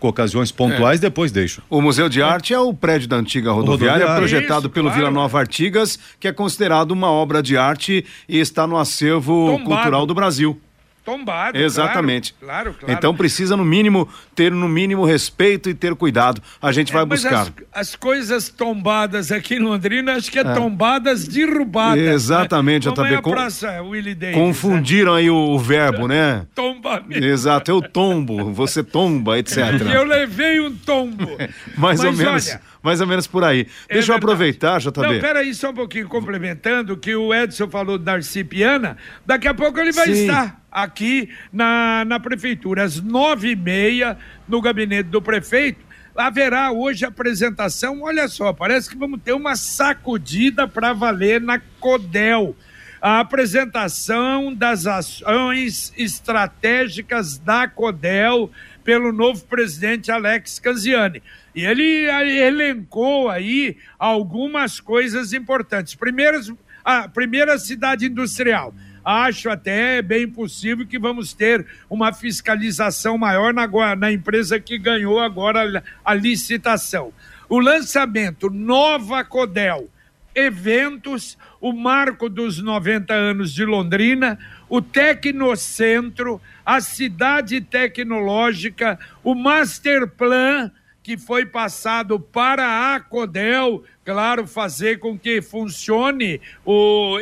ocasiões 0.00 0.50
pontuais, 0.50 1.00
depois 1.00 1.30
deixo. 1.30 1.62
O 1.70 1.80
Museu 1.80 2.08
de 2.08 2.22
Arte 2.22 2.52
é 2.52 2.58
o 2.58 2.74
prédio 2.74 3.08
da 3.08 3.16
antiga 3.16 3.52
rodoviária, 3.52 4.06
rodoviária. 4.06 4.16
projetado 4.16 4.66
Isso, 4.66 4.70
pelo 4.70 4.86
claro. 4.88 4.98
Vila 4.98 5.10
Nova 5.10 5.38
Artigas, 5.38 5.98
que 6.18 6.26
é 6.28 6.32
considerado 6.32 6.90
uma 6.90 7.10
obra 7.10 7.42
de 7.42 7.56
arte 7.56 8.04
e 8.28 8.38
está 8.38 8.66
no 8.66 8.76
acervo 8.76 9.46
Tombado. 9.46 9.64
cultural 9.64 10.06
do 10.06 10.14
Brasil. 10.14 10.60
Tombado. 11.04 11.58
Exatamente. 11.58 12.32
Claro, 12.38 12.64
claro. 12.70 12.78
claro. 12.78 12.94
Então 12.94 13.14
precisa, 13.14 13.56
no 13.56 13.64
mínimo, 13.64 14.08
ter 14.36 14.52
no 14.52 14.68
mínimo 14.68 15.04
respeito 15.04 15.68
e 15.68 15.74
ter 15.74 15.94
cuidado. 15.96 16.40
A 16.60 16.70
gente 16.70 16.92
vai 16.92 17.02
É, 17.02 17.06
mas 17.06 17.22
buscar. 17.22 17.40
As, 17.40 17.52
as 17.88 17.96
coisas 17.96 18.48
tombadas 18.48 19.32
aqui 19.32 19.56
em 19.56 19.58
Londrina, 19.58 20.14
acho 20.14 20.30
que 20.30 20.38
é, 20.38 20.44
tombadas 20.44 21.26
derrubadas. 21.26 22.02
Exatamente, 22.02 22.88
né? 22.88 22.94
JB, 22.94 23.14
é 23.14 23.20
com- 23.20 23.30
praça 23.32 23.82
Willie 23.82 24.14
Davis. 24.14 24.36
Confundiram 24.36 25.14
aí 25.14 25.28
o, 25.28 25.34
o 25.36 25.58
verbo, 25.58 26.06
né? 26.06 26.12
Né? 26.22 26.46
Tombamento. 26.54 27.24
Exato, 27.24 27.70
eu 27.70 27.80
tombo, 27.82 28.52
você 28.52 28.84
tomba, 28.84 29.38
etc. 29.38 29.56
E 29.90 29.92
eu 29.92 30.04
levei 30.04 30.60
um 30.60 30.76
tombo. 30.76 31.26
Mais 31.76 32.00
ou 32.00 32.12
Mas 32.12 32.18
menos, 32.18 32.48
olha, 32.48 32.60
mais 32.82 33.00
ou 33.00 33.06
menos 33.06 33.26
por 33.26 33.42
aí. 33.42 33.66
É 33.88 33.94
Deixa 33.94 34.12
eu 34.12 34.14
verdade. 34.14 34.18
aproveitar, 34.18 34.78
JB. 34.78 35.00
Não, 35.00 35.20
peraí, 35.20 35.54
só 35.54 35.70
um 35.70 35.74
pouquinho, 35.74 36.06
complementando, 36.08 36.96
que 36.96 37.14
o 37.16 37.34
Edson 37.34 37.68
falou 37.68 37.98
da 37.98 38.12
Darcy 38.12 38.44
Piana, 38.44 38.96
daqui 39.24 39.48
a 39.48 39.54
pouco 39.54 39.80
ele 39.80 39.90
vai 39.92 40.06
Sim. 40.06 40.26
estar 40.26 40.61
aqui 40.72 41.28
na, 41.52 42.04
na 42.06 42.18
prefeitura, 42.18 42.82
às 42.82 43.00
nove 43.00 43.50
e 43.50 43.56
meia, 43.56 44.16
no 44.48 44.60
gabinete 44.60 45.10
do 45.10 45.20
prefeito. 45.20 45.84
Haverá 46.16 46.72
hoje 46.72 47.04
a 47.04 47.08
apresentação, 47.08 48.02
olha 48.02 48.28
só, 48.28 48.52
parece 48.52 48.90
que 48.90 48.96
vamos 48.96 49.20
ter 49.22 49.32
uma 49.32 49.56
sacudida 49.56 50.66
para 50.66 50.92
valer 50.92 51.40
na 51.40 51.60
Codel. 51.78 52.56
A 53.00 53.20
apresentação 53.20 54.54
das 54.54 54.86
ações 54.86 55.92
estratégicas 55.96 57.36
da 57.38 57.66
Codel 57.66 58.50
pelo 58.84 59.12
novo 59.12 59.44
presidente 59.44 60.10
Alex 60.10 60.58
Canziani. 60.58 61.22
E 61.54 61.64
ele 61.64 62.06
elencou 62.40 63.28
aí 63.28 63.76
algumas 63.98 64.80
coisas 64.80 65.32
importantes. 65.32 65.94
Primeiro, 65.94 66.56
a 66.84 67.08
primeira 67.08 67.58
cidade 67.58 68.06
industrial. 68.06 68.74
Acho 69.04 69.50
até 69.50 70.00
bem 70.00 70.28
possível 70.28 70.86
que 70.86 70.98
vamos 70.98 71.32
ter 71.32 71.66
uma 71.90 72.12
fiscalização 72.12 73.18
maior 73.18 73.52
na, 73.52 73.66
na 73.96 74.12
empresa 74.12 74.60
que 74.60 74.78
ganhou 74.78 75.18
agora 75.18 75.82
a, 76.04 76.12
a 76.12 76.14
licitação. 76.14 77.12
O 77.48 77.58
lançamento 77.58 78.48
Nova 78.48 79.24
Codel, 79.24 79.88
eventos, 80.34 81.36
o 81.60 81.72
marco 81.72 82.28
dos 82.28 82.58
90 82.62 83.12
anos 83.12 83.52
de 83.52 83.64
Londrina, 83.64 84.38
o 84.68 84.80
Tecnocentro, 84.80 86.40
a 86.64 86.80
cidade 86.80 87.60
tecnológica, 87.60 88.98
o 89.22 89.34
Master 89.34 90.08
Plan 90.08 90.70
que 91.02 91.18
foi 91.18 91.44
passado 91.44 92.20
para 92.20 92.94
a 92.94 93.00
Codel, 93.00 93.82
claro, 94.04 94.46
fazer 94.46 94.98
com 95.00 95.18
que 95.18 95.42
funcione 95.42 96.40
o 96.64 97.18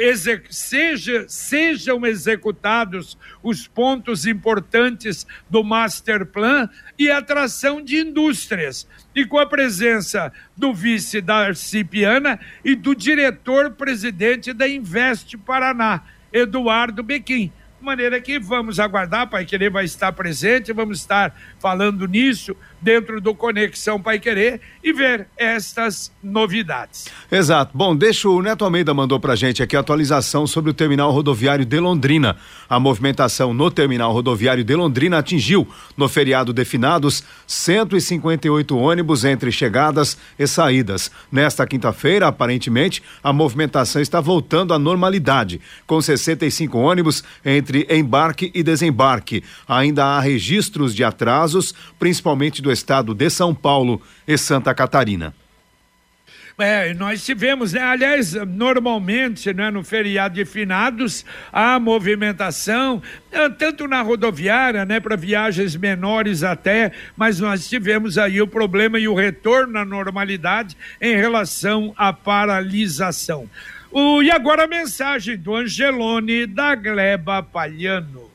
seja, 0.50 1.24
sejam 1.26 2.04
executados 2.04 3.16
os 3.42 3.66
pontos 3.66 4.26
importantes 4.26 5.26
do 5.48 5.64
Master 5.64 6.26
Plan 6.26 6.68
e 6.98 7.10
atração 7.10 7.82
de 7.82 7.96
indústrias. 7.96 8.86
E 9.14 9.24
com 9.24 9.38
a 9.38 9.46
presença 9.46 10.30
do 10.56 10.74
vice 10.74 11.20
Darcy 11.20 11.82
Piana 11.82 12.38
e 12.64 12.74
do 12.74 12.94
diretor-presidente 12.94 14.52
da 14.52 14.68
Invest 14.68 15.36
Paraná, 15.38 16.02
Eduardo 16.32 17.02
Bequim. 17.02 17.50
De 17.80 17.86
maneira 17.86 18.20
que 18.20 18.38
vamos 18.38 18.78
aguardar, 18.78 19.30
Pai 19.30 19.46
Querer 19.46 19.70
vai 19.70 19.86
estar 19.86 20.12
presente, 20.12 20.70
vamos 20.70 20.98
estar 20.98 21.34
falando 21.58 22.06
nisso 22.06 22.54
dentro 22.78 23.22
do 23.22 23.34
Conexão 23.34 24.00
Pai 24.00 24.18
Querer 24.18 24.60
e 24.84 24.92
ver 24.92 25.26
estas 25.34 26.12
novidades. 26.22 27.06
Exato. 27.32 27.70
Bom, 27.74 27.96
deixa 27.96 28.28
o 28.28 28.42
Neto 28.42 28.64
Almeida 28.64 28.92
mandou 28.92 29.18
pra 29.18 29.34
gente 29.34 29.62
aqui 29.62 29.76
a 29.76 29.80
atualização 29.80 30.46
sobre 30.46 30.70
o 30.70 30.74
terminal 30.74 31.10
rodoviário 31.10 31.64
de 31.64 31.80
Londrina. 31.80 32.36
A 32.68 32.78
movimentação 32.78 33.54
no 33.54 33.70
terminal 33.70 34.12
rodoviário 34.12 34.62
de 34.62 34.74
Londrina 34.74 35.18
atingiu, 35.18 35.66
no 35.96 36.06
feriado 36.06 36.52
de 36.52 36.64
finados, 36.66 37.24
158 37.46 38.76
ônibus 38.76 39.24
entre 39.24 39.50
chegadas 39.50 40.18
e 40.38 40.46
saídas. 40.46 41.10
Nesta 41.32 41.66
quinta-feira, 41.66 42.28
aparentemente, 42.28 43.02
a 43.22 43.32
movimentação 43.32 44.02
está 44.02 44.20
voltando 44.20 44.74
à 44.74 44.78
normalidade, 44.78 45.62
com 45.86 46.00
65 46.00 46.76
ônibus 46.78 47.24
entre 47.42 47.69
embarque 47.90 48.50
e 48.54 48.62
desembarque. 48.62 49.42
Ainda 49.66 50.04
há 50.04 50.20
registros 50.20 50.94
de 50.94 51.04
atrasos, 51.04 51.74
principalmente 51.98 52.62
do 52.62 52.70
estado 52.70 53.14
de 53.14 53.28
São 53.30 53.54
Paulo 53.54 54.00
e 54.26 54.36
Santa 54.36 54.74
Catarina. 54.74 55.34
É, 56.62 56.92
nós 56.92 57.24
tivemos, 57.24 57.72
né? 57.72 57.80
Aliás, 57.80 58.34
normalmente, 58.34 59.52
né, 59.52 59.70
no 59.70 59.82
feriado 59.82 60.34
de 60.34 60.44
finados, 60.44 61.24
há 61.50 61.80
movimentação, 61.80 63.02
eh, 63.32 63.48
tanto 63.48 63.88
na 63.88 64.02
rodoviária, 64.02 64.84
né, 64.84 65.00
para 65.00 65.16
viagens 65.16 65.74
menores 65.74 66.42
até, 66.42 66.92
mas 67.16 67.40
nós 67.40 67.66
tivemos 67.66 68.18
aí 68.18 68.42
o 68.42 68.46
problema 68.46 68.98
e 68.98 69.08
o 69.08 69.14
retorno 69.14 69.78
à 69.78 69.86
normalidade 69.86 70.76
em 71.00 71.16
relação 71.16 71.94
à 71.96 72.12
paralisação. 72.12 73.48
O, 73.92 74.22
e 74.22 74.30
agora 74.30 74.64
a 74.64 74.68
mensagem 74.68 75.36
do 75.36 75.54
Angelone 75.54 76.46
da 76.46 76.76
Gleba 76.76 77.42
Palhano. 77.42 78.30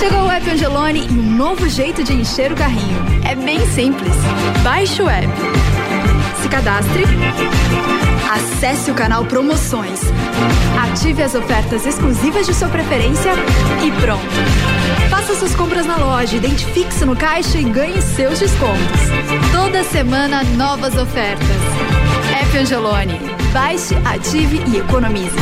Chegou 0.00 0.24
o 0.24 0.30
app 0.30 0.50
Angelone 0.50 1.06
e 1.06 1.12
um 1.12 1.36
novo 1.36 1.68
jeito 1.68 2.02
de 2.02 2.12
encher 2.12 2.50
o 2.50 2.56
carrinho. 2.56 2.98
É 3.24 3.36
bem 3.36 3.64
simples. 3.68 4.12
Baixe 4.64 5.00
o 5.00 5.08
app. 5.08 5.28
Se 6.42 6.48
cadastre. 6.48 7.04
Acesse 8.32 8.90
o 8.90 8.94
canal 8.94 9.24
Promoções. 9.26 10.00
Ative 10.90 11.22
as 11.22 11.36
ofertas 11.36 11.86
exclusivas 11.86 12.46
de 12.46 12.54
sua 12.54 12.68
preferência 12.68 13.30
e 13.86 13.92
pronto. 14.00 14.26
Faça 15.08 15.36
suas 15.36 15.54
compras 15.54 15.86
na 15.86 15.98
loja, 15.98 16.36
identifique-se 16.36 17.04
no 17.04 17.14
caixa 17.14 17.58
e 17.58 17.64
ganhe 17.64 18.02
seus 18.02 18.40
descontos. 18.40 19.00
Toda 19.52 19.84
semana, 19.84 20.42
novas 20.56 20.96
ofertas. 20.96 21.46
App 22.40 22.58
Angelone. 22.58 23.41
Baixe, 23.52 23.94
ative 24.06 24.60
e 24.66 24.78
economize. 24.78 25.36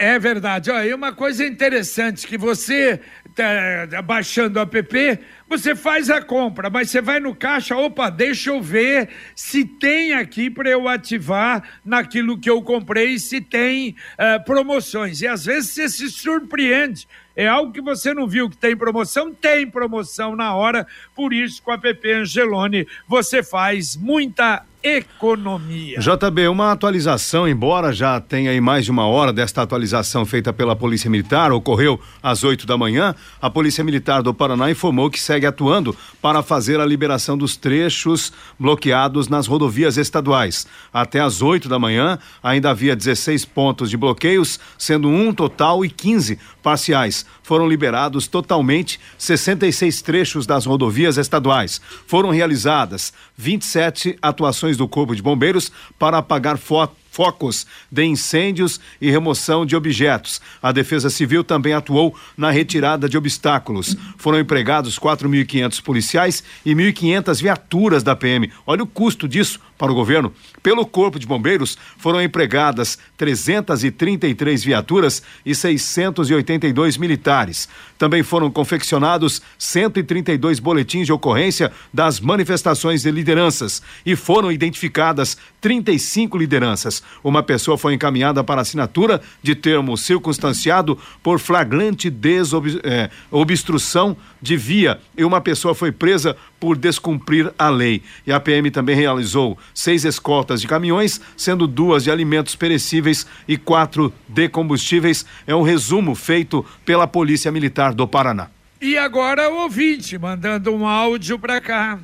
É 0.00 0.18
verdade. 0.18 0.68
Olha, 0.68 0.86
e 0.88 0.92
uma 0.92 1.12
coisa 1.12 1.46
interessante 1.46 2.26
que 2.26 2.36
você 2.36 3.00
tá 3.36 4.02
baixando 4.02 4.58
o 4.58 4.62
app, 4.62 5.20
você 5.48 5.76
faz 5.76 6.10
a 6.10 6.20
compra, 6.20 6.68
mas 6.68 6.90
você 6.90 7.00
vai 7.00 7.20
no 7.20 7.36
caixa, 7.36 7.76
opa, 7.76 8.10
deixa 8.10 8.50
eu 8.50 8.60
ver 8.60 9.10
se 9.32 9.64
tem 9.64 10.12
aqui 10.12 10.50
para 10.50 10.68
eu 10.68 10.88
ativar 10.88 11.62
naquilo 11.84 12.36
que 12.36 12.50
eu 12.50 12.62
comprei, 12.62 13.16
se 13.20 13.40
tem 13.40 13.94
eh, 14.18 14.40
promoções. 14.40 15.20
E 15.20 15.26
às 15.28 15.44
vezes 15.44 15.70
você 15.70 15.88
se 15.88 16.10
surpreende. 16.10 17.06
É 17.36 17.46
algo 17.46 17.72
que 17.72 17.80
você 17.80 18.12
não 18.12 18.26
viu 18.26 18.50
que 18.50 18.56
tem 18.56 18.76
promoção? 18.76 19.32
Tem 19.32 19.70
promoção 19.70 20.34
na 20.34 20.52
hora. 20.56 20.84
Por 21.14 21.32
isso, 21.32 21.62
com 21.62 21.70
a 21.70 21.74
app 21.74 22.12
Angelone, 22.12 22.88
você 23.06 23.40
faz 23.40 23.96
muita 23.96 24.64
economia. 24.82 25.98
JB, 25.98 26.48
uma 26.48 26.72
atualização, 26.72 27.48
embora 27.48 27.92
já 27.92 28.20
tenha 28.20 28.50
aí 28.50 28.60
mais 28.60 28.84
de 28.84 28.90
uma 28.90 29.06
hora 29.06 29.32
desta 29.32 29.62
atualização 29.62 30.24
feita 30.24 30.52
pela 30.52 30.76
Polícia 30.76 31.10
Militar, 31.10 31.52
ocorreu 31.52 32.00
às 32.22 32.44
8 32.44 32.66
da 32.66 32.76
manhã. 32.76 33.14
A 33.42 33.50
Polícia 33.50 33.82
Militar 33.82 34.22
do 34.22 34.32
Paraná 34.32 34.70
informou 34.70 35.10
que 35.10 35.20
segue 35.20 35.46
atuando 35.46 35.96
para 36.22 36.42
fazer 36.42 36.80
a 36.80 36.86
liberação 36.86 37.36
dos 37.36 37.56
trechos 37.56 38.32
bloqueados 38.58 39.28
nas 39.28 39.46
rodovias 39.46 39.96
estaduais. 39.96 40.66
Até 40.92 41.20
às 41.20 41.42
8 41.42 41.68
da 41.68 41.78
manhã, 41.78 42.18
ainda 42.42 42.70
havia 42.70 42.94
16 42.94 43.44
pontos 43.44 43.90
de 43.90 43.96
bloqueios, 43.96 44.60
sendo 44.78 45.08
um 45.08 45.34
total 45.34 45.84
e 45.84 45.90
15 45.90 46.38
parciais. 46.62 47.26
Foram 47.48 47.66
liberados 47.66 48.26
totalmente 48.26 49.00
66 49.16 50.02
trechos 50.02 50.46
das 50.46 50.66
rodovias 50.66 51.16
estaduais. 51.16 51.80
Foram 52.06 52.28
realizadas 52.28 53.10
27 53.38 54.18
atuações 54.20 54.76
do 54.76 54.86
Corpo 54.86 55.16
de 55.16 55.22
Bombeiros 55.22 55.72
para 55.98 56.18
apagar 56.18 56.58
fotos 56.58 57.07
focos 57.18 57.66
de 57.90 58.04
incêndios 58.04 58.80
e 59.00 59.10
remoção 59.10 59.66
de 59.66 59.74
objetos. 59.74 60.40
A 60.62 60.70
Defesa 60.70 61.10
Civil 61.10 61.42
também 61.42 61.72
atuou 61.72 62.14
na 62.36 62.48
retirada 62.48 63.08
de 63.08 63.18
obstáculos. 63.18 63.96
Foram 64.16 64.38
empregados 64.38 64.96
4.500 65.00 65.82
policiais 65.82 66.44
e 66.64 66.76
1.500 66.76 67.42
viaturas 67.42 68.04
da 68.04 68.14
PM. 68.14 68.52
Olha 68.64 68.84
o 68.84 68.86
custo 68.86 69.26
disso 69.26 69.58
para 69.78 69.92
o 69.92 69.94
governo. 69.94 70.32
Pelo 70.62 70.84
Corpo 70.84 71.18
de 71.18 71.26
Bombeiros 71.26 71.78
foram 71.96 72.20
empregadas 72.20 72.98
333 73.16 74.64
viaturas 74.64 75.22
e 75.46 75.54
682 75.54 76.96
militares. 76.96 77.68
Também 77.96 78.22
foram 78.22 78.50
confeccionados 78.50 79.40
132 79.56 80.58
boletins 80.58 81.06
de 81.06 81.12
ocorrência 81.12 81.72
das 81.94 82.18
manifestações 82.18 83.02
de 83.02 83.10
lideranças 83.10 83.80
e 84.04 84.16
foram 84.16 84.50
identificadas 84.50 85.38
35 85.60 86.36
lideranças. 86.36 87.02
Uma 87.22 87.42
pessoa 87.42 87.76
foi 87.76 87.94
encaminhada 87.94 88.42
para 88.44 88.60
assinatura 88.60 89.20
de 89.42 89.54
termo 89.54 89.96
circunstanciado 89.96 90.98
por 91.22 91.38
flagrante 91.38 92.10
desobstrução 92.10 94.12
é, 94.12 94.16
de 94.40 94.56
via 94.56 95.00
e 95.16 95.24
uma 95.24 95.40
pessoa 95.40 95.74
foi 95.74 95.92
presa 95.92 96.36
por 96.60 96.76
descumprir 96.76 97.52
a 97.58 97.68
lei. 97.68 98.02
E 98.26 98.32
a 98.32 98.40
PM 98.40 98.70
também 98.70 98.96
realizou 98.96 99.58
seis 99.74 100.04
escoltas 100.04 100.60
de 100.60 100.66
caminhões, 100.66 101.20
sendo 101.36 101.66
duas 101.66 102.04
de 102.04 102.10
alimentos 102.10 102.54
perecíveis 102.54 103.26
e 103.46 103.56
quatro 103.56 104.12
de 104.28 104.48
combustíveis. 104.48 105.24
É 105.46 105.54
um 105.54 105.62
resumo 105.62 106.14
feito 106.14 106.64
pela 106.84 107.06
Polícia 107.06 107.52
Militar 107.52 107.94
do 107.94 108.06
Paraná. 108.06 108.48
E 108.80 108.96
agora 108.96 109.50
o 109.50 109.62
ouvinte 109.62 110.16
mandando 110.16 110.72
um 110.72 110.86
áudio 110.86 111.38
para 111.38 111.60
cá. 111.60 111.98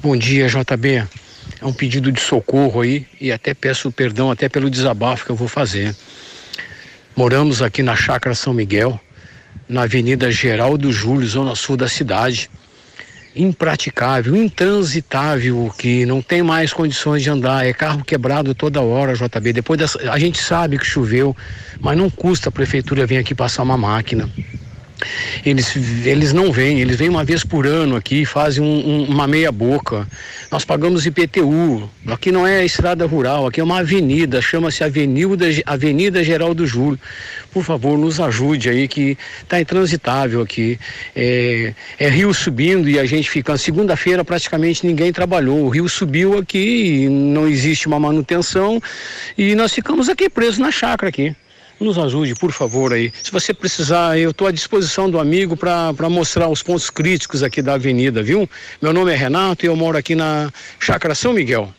Bom 0.00 0.16
dia, 0.16 0.48
JB. 0.48 1.27
É 1.60 1.66
um 1.66 1.72
pedido 1.72 2.12
de 2.12 2.20
socorro 2.20 2.80
aí 2.80 3.06
e 3.20 3.32
até 3.32 3.52
peço 3.52 3.90
perdão 3.90 4.30
até 4.30 4.48
pelo 4.48 4.70
desabafo 4.70 5.24
que 5.26 5.30
eu 5.30 5.36
vou 5.36 5.48
fazer. 5.48 5.94
Moramos 7.16 7.60
aqui 7.62 7.82
na 7.82 7.96
Chácara 7.96 8.34
São 8.34 8.54
Miguel, 8.54 9.00
na 9.68 9.82
Avenida 9.82 10.30
Geraldo 10.30 10.92
Júlio, 10.92 11.26
zona 11.26 11.54
sul 11.54 11.76
da 11.76 11.88
cidade 11.88 12.48
impraticável, 13.38 14.34
intransitável, 14.34 15.72
que 15.78 16.04
não 16.04 16.20
tem 16.20 16.42
mais 16.42 16.72
condições 16.72 17.22
de 17.22 17.30
andar, 17.30 17.66
é 17.66 17.72
carro 17.72 18.04
quebrado 18.04 18.54
toda 18.54 18.80
hora, 18.80 19.14
JB. 19.14 19.52
Depois 19.52 19.78
dessa, 19.78 20.10
a 20.10 20.18
gente 20.18 20.40
sabe 20.40 20.78
que 20.78 20.84
choveu, 20.84 21.36
mas 21.80 21.96
não 21.96 22.10
custa 22.10 22.48
a 22.48 22.52
prefeitura 22.52 23.06
vir 23.06 23.18
aqui 23.18 23.34
passar 23.34 23.62
uma 23.62 23.76
máquina. 23.76 24.28
Eles, 25.44 25.76
eles 26.04 26.32
não 26.32 26.50
vêm, 26.52 26.80
eles 26.80 26.96
vêm 26.96 27.08
uma 27.08 27.24
vez 27.24 27.44
por 27.44 27.66
ano 27.66 27.96
aqui, 27.96 28.24
fazem 28.24 28.62
um, 28.62 28.88
um, 28.88 29.04
uma 29.04 29.26
meia 29.26 29.52
boca. 29.52 30.06
Nós 30.50 30.64
pagamos 30.64 31.06
IPTU. 31.06 31.88
Aqui 32.06 32.32
não 32.32 32.46
é 32.46 32.64
estrada 32.64 33.06
rural, 33.06 33.46
aqui 33.46 33.60
é 33.60 33.64
uma 33.64 33.80
avenida, 33.80 34.40
chama-se 34.40 34.82
Avenida, 34.82 35.46
avenida 35.66 36.24
Geraldo 36.24 36.66
Júlio. 36.66 36.98
Por 37.52 37.62
favor, 37.62 37.98
nos 37.98 38.20
ajude 38.20 38.68
aí, 38.68 38.88
que 38.88 39.16
está 39.42 39.60
intransitável 39.60 40.40
aqui. 40.40 40.78
É, 41.14 41.74
é, 41.98 42.08
rio 42.08 42.32
subindo 42.34 42.88
e 42.88 42.98
a 42.98 43.04
gente 43.04 43.30
fica. 43.30 43.56
Segunda-feira 43.56 44.24
praticamente 44.24 44.86
ninguém 44.86 45.12
trabalhou. 45.12 45.64
O 45.64 45.68
rio 45.68 45.88
subiu 45.88 46.38
aqui, 46.38 47.08
não 47.08 47.46
existe 47.46 47.86
uma 47.86 48.00
manutenção 48.00 48.80
e 49.36 49.54
nós 49.54 49.72
ficamos 49.72 50.08
aqui 50.08 50.28
presos 50.28 50.58
na 50.58 50.70
chácara 50.70 51.08
aqui 51.08 51.34
nos 51.80 51.98
ajude, 51.98 52.34
por 52.34 52.52
favor, 52.52 52.92
aí. 52.92 53.12
Se 53.22 53.30
você 53.30 53.54
precisar, 53.54 54.18
eu 54.18 54.30
estou 54.30 54.46
à 54.46 54.52
disposição 54.52 55.10
do 55.10 55.18
amigo 55.18 55.56
para 55.56 56.08
mostrar 56.08 56.48
os 56.48 56.62
pontos 56.62 56.90
críticos 56.90 57.42
aqui 57.42 57.62
da 57.62 57.74
avenida, 57.74 58.22
viu? 58.22 58.48
Meu 58.80 58.92
nome 58.92 59.12
é 59.12 59.16
Renato 59.16 59.64
e 59.64 59.68
eu 59.68 59.76
moro 59.76 59.96
aqui 59.96 60.14
na 60.14 60.50
Chácara 60.78 61.14
São 61.14 61.32
Miguel. 61.32 61.72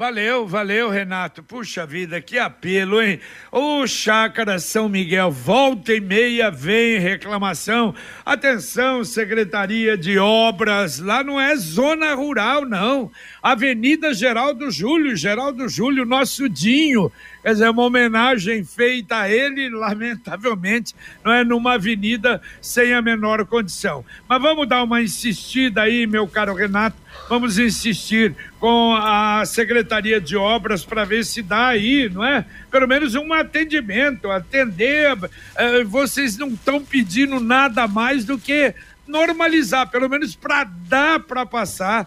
Valeu, 0.00 0.46
valeu, 0.46 0.88
Renato. 0.88 1.42
Puxa 1.42 1.84
vida, 1.84 2.22
que 2.22 2.38
apelo, 2.38 3.02
hein? 3.02 3.20
Ô, 3.52 3.86
Chácara 3.86 4.58
São 4.58 4.88
Miguel, 4.88 5.30
volta 5.30 5.92
e 5.92 6.00
meia 6.00 6.50
vem 6.50 6.98
reclamação. 6.98 7.94
Atenção, 8.24 9.04
Secretaria 9.04 9.98
de 9.98 10.18
Obras, 10.18 11.00
lá 11.00 11.22
não 11.22 11.38
é 11.38 11.54
zona 11.54 12.14
rural, 12.14 12.64
não. 12.64 13.10
Avenida 13.42 14.14
Geraldo 14.14 14.70
Júlio, 14.70 15.14
Geraldo 15.14 15.68
Júlio, 15.68 16.06
nosso 16.06 16.48
Dinho. 16.48 17.12
Quer 17.42 17.52
dizer, 17.52 17.70
uma 17.70 17.84
homenagem 17.84 18.64
feita 18.64 19.20
a 19.20 19.30
ele, 19.30 19.70
lamentavelmente, 19.70 20.94
não 21.24 21.32
é 21.32 21.42
numa 21.42 21.74
avenida 21.74 22.40
sem 22.60 22.92
a 22.92 23.00
menor 23.00 23.46
condição. 23.46 24.04
Mas 24.28 24.42
vamos 24.42 24.68
dar 24.68 24.82
uma 24.82 25.00
insistida 25.00 25.82
aí, 25.82 26.06
meu 26.06 26.28
caro 26.28 26.54
Renato, 26.54 26.96
vamos 27.28 27.58
insistir 27.58 28.34
com 28.58 28.94
a 28.94 29.42
Secretaria 29.46 30.20
de 30.20 30.36
Obras 30.36 30.84
para 30.84 31.04
ver 31.04 31.24
se 31.24 31.40
dá 31.40 31.68
aí, 31.68 32.10
não 32.10 32.24
é? 32.24 32.44
Pelo 32.70 32.86
menos 32.86 33.14
um 33.14 33.32
atendimento, 33.32 34.30
atender. 34.30 35.16
Eh, 35.56 35.84
vocês 35.84 36.36
não 36.36 36.48
estão 36.48 36.84
pedindo 36.84 37.40
nada 37.40 37.88
mais 37.88 38.24
do 38.24 38.38
que 38.38 38.74
normalizar, 39.06 39.90
pelo 39.90 40.08
menos 40.08 40.36
para 40.36 40.64
dar 40.64 41.20
para 41.20 41.44
passar 41.44 42.06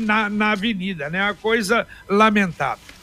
na, 0.00 0.30
na 0.30 0.52
avenida, 0.52 1.10
né? 1.10 1.20
A 1.28 1.34
coisa 1.34 1.86
lamentável. 2.08 2.97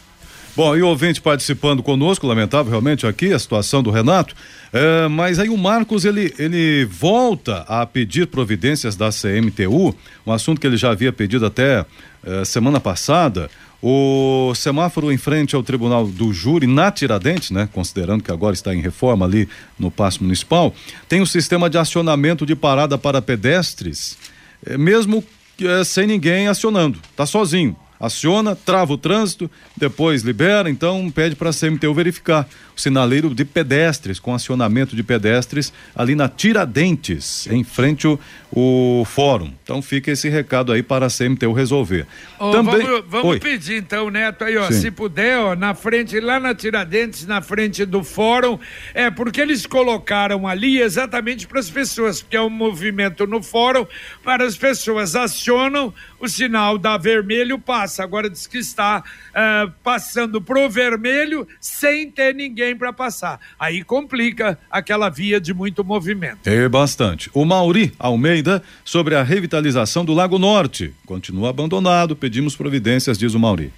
Bom, 0.56 0.74
e 0.74 0.82
o 0.82 0.88
ouvinte 0.88 1.20
participando 1.20 1.84
conosco, 1.84 2.26
lamentável 2.26 2.70
realmente 2.70 3.06
aqui 3.06 3.34
a 3.34 3.38
situação 3.38 3.84
do 3.84 3.92
Renato, 3.92 4.34
é, 4.72 5.06
mas 5.10 5.38
aí 5.38 5.50
o 5.50 5.58
Marcos 5.58 6.06
ele, 6.06 6.34
ele 6.40 6.86
volta 6.86 7.66
a 7.68 7.86
pedir 7.86 8.28
providências 8.28 8.96
da 8.96 9.10
CMTU, 9.10 9.94
um 10.26 10.32
assunto 10.32 10.62
que 10.62 10.66
ele 10.66 10.78
já 10.78 10.92
havia 10.92 11.12
pedido 11.12 11.46
até 11.46 11.86
é, 12.24 12.46
semana 12.46 12.80
passada. 12.80 13.50
O 13.84 14.54
semáforo 14.56 15.12
em 15.12 15.18
frente 15.18 15.58
ao 15.58 15.62
Tribunal 15.62 16.08
do 16.08 16.32
Júri, 16.32 16.66
na 16.66 16.90
Tiradentes, 16.90 17.52
né, 17.52 17.68
considerando 17.74 18.24
que 18.24 18.32
agora 18.32 18.54
está 18.54 18.74
em 18.74 18.80
reforma 18.80 19.26
ali 19.26 19.50
no 19.78 19.92
Paço 19.92 20.24
Municipal, 20.24 20.74
tem 21.10 21.22
um 21.22 21.26
sistema 21.26 21.70
de 21.70 21.78
acionamento 21.78 22.46
de 22.46 22.56
parada 22.56 22.98
para 22.98 23.22
pedestres, 23.22 24.18
é, 24.66 24.78
mesmo 24.78 25.22
é, 25.62 25.84
sem 25.84 26.08
ninguém 26.08 26.48
acionando, 26.48 26.98
está 27.12 27.26
sozinho 27.26 27.76
aciona, 28.00 28.56
trava 28.56 28.94
o 28.94 28.98
trânsito, 28.98 29.50
depois 29.76 30.22
libera, 30.22 30.70
então 30.70 31.10
pede 31.10 31.36
para 31.36 31.50
a 31.50 31.54
CMTU 31.54 31.94
verificar 31.94 32.48
o 32.76 32.80
sinaleiro 32.80 33.34
de 33.34 33.46
pedestres, 33.46 34.20
com 34.20 34.34
acionamento 34.34 34.96
de 34.96 35.04
pedestres 35.04 35.72
ali 35.96 36.14
na 36.14 36.28
Tiradentes, 36.28 37.48
em 37.48 37.64
frente 37.64 38.06
ao, 38.06 38.20
o 38.52 39.04
fórum. 39.06 39.52
Então 39.64 39.82
fica 39.82 40.12
esse 40.12 40.30
recado 40.30 40.72
aí 40.72 40.84
para 40.84 41.06
a 41.06 41.10
CMTU 41.10 41.54
resolver. 41.54 42.06
Oh, 42.40 42.52
Também... 42.52 42.82
Vamos, 42.82 43.04
vamos 43.08 43.40
pedir 43.40 43.78
então, 43.78 44.10
Neto, 44.10 44.44
aí, 44.44 44.58
ó, 44.58 44.70
se 44.72 44.92
puder, 44.92 45.38
ó, 45.38 45.56
na 45.56 45.74
frente, 45.74 46.20
lá 46.20 46.40
na 46.40 46.54
Tiradentes, 46.54 47.26
na 47.26 47.42
frente 47.42 47.86
do 47.86 48.04
fórum, 48.04 48.60
é 48.94 49.10
porque 49.10 49.40
eles 49.42 49.66
colocaram 49.66 50.48
ali 50.48 50.82
exatamente 50.82 51.48
para 51.48 51.60
as 51.60 51.70
pessoas, 51.70 52.22
porque 52.22 52.36
é 52.36 52.42
um 52.42 52.50
movimento 52.50 53.26
no 53.26 53.42
fórum, 53.42 53.86
para 54.24 54.46
as 54.46 54.58
pessoas 54.58 55.16
acionam, 55.16 55.94
o 56.20 56.28
sinal 56.28 56.78
da 56.78 56.98
vermelho 56.98 57.58
passa. 57.60 57.85
Agora 58.04 58.30
diz 58.30 58.48
que 58.48 58.58
está 58.58 59.00
uh, 59.00 59.72
passando 59.84 60.42
pro 60.42 60.70
vermelho 60.70 61.48
sem 61.60 62.10
ter 62.10 62.34
ninguém 62.34 62.76
para 62.76 62.92
passar. 62.92 63.40
Aí 63.60 63.84
complica 63.84 64.58
aquela 64.70 65.10
via 65.10 65.40
de 65.40 65.54
muito 65.54 65.84
movimento. 65.84 66.48
É 66.48 66.68
bastante. 66.68 67.30
O 67.34 67.46
Mauri 67.46 67.94
Almeida 68.00 68.62
sobre 68.84 69.16
a 69.16 69.24
revitalização 69.24 70.04
do 70.04 70.14
Lago 70.14 70.40
Norte. 70.40 70.94
Continua 71.06 71.50
abandonado, 71.50 72.16
pedimos 72.16 72.56
providências, 72.56 73.18
diz 73.18 73.34
o 73.34 73.40
Mauri. 73.40 73.72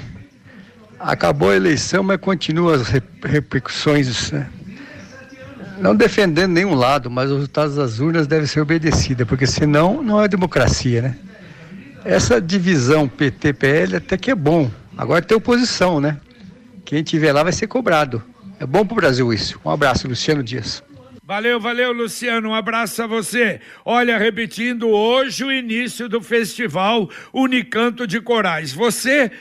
Acabou 1.01 1.49
a 1.49 1.57
eleição, 1.57 2.03
mas 2.03 2.19
continua 2.19 2.77
as 2.77 2.89
repercussões. 3.23 4.33
Né? 4.33 4.51
Não 5.79 5.97
defendendo 5.97 6.53
nenhum 6.53 6.75
lado, 6.75 7.11
mas 7.11 7.31
os 7.31 7.37
resultados 7.37 7.77
das 7.77 8.01
urnas 8.01 8.27
devem 8.27 8.47
ser 8.47 8.61
obedecidos, 8.61 9.27
porque 9.27 9.47
senão 9.47 10.03
não 10.03 10.23
é 10.23 10.29
democracia, 10.29 11.01
né? 11.01 11.17
Essa 12.05 12.39
divisão 12.39 13.09
PT-PL 13.09 13.97
até 13.97 14.19
que 14.19 14.31
é 14.31 14.35
bom. 14.35 14.71
Agora 14.95 15.23
tem 15.23 15.35
oposição, 15.35 16.03
né? 16.03 16.19
Quem 16.85 17.03
tiver 17.03 17.33
lá 17.33 17.43
vai 17.43 17.53
ser 17.53 17.67
cobrado. 17.67 18.23
É 18.63 18.67
bom 18.67 18.87
para 18.87 18.93
o 18.93 18.97
Brasil 18.97 19.33
isso. 19.33 19.61
Um 19.65 19.71
abraço, 19.71 20.07
Luciano 20.07 20.41
Dias. 20.41 20.85
Valeu, 21.25 21.59
valeu, 21.59 21.91
Luciano. 21.91 22.51
Um 22.51 22.55
abraço 22.55 23.03
a 23.03 23.09
você. 23.09 23.61
Olha, 23.85 24.17
repetindo, 24.17 24.89
hoje 24.89 25.43
o 25.43 25.51
início 25.51 26.09
do 26.09 26.21
festival 26.21 27.11
Unicanto 27.33 28.07
de 28.07 28.21
Corais. 28.21 28.73
Você 28.73 29.33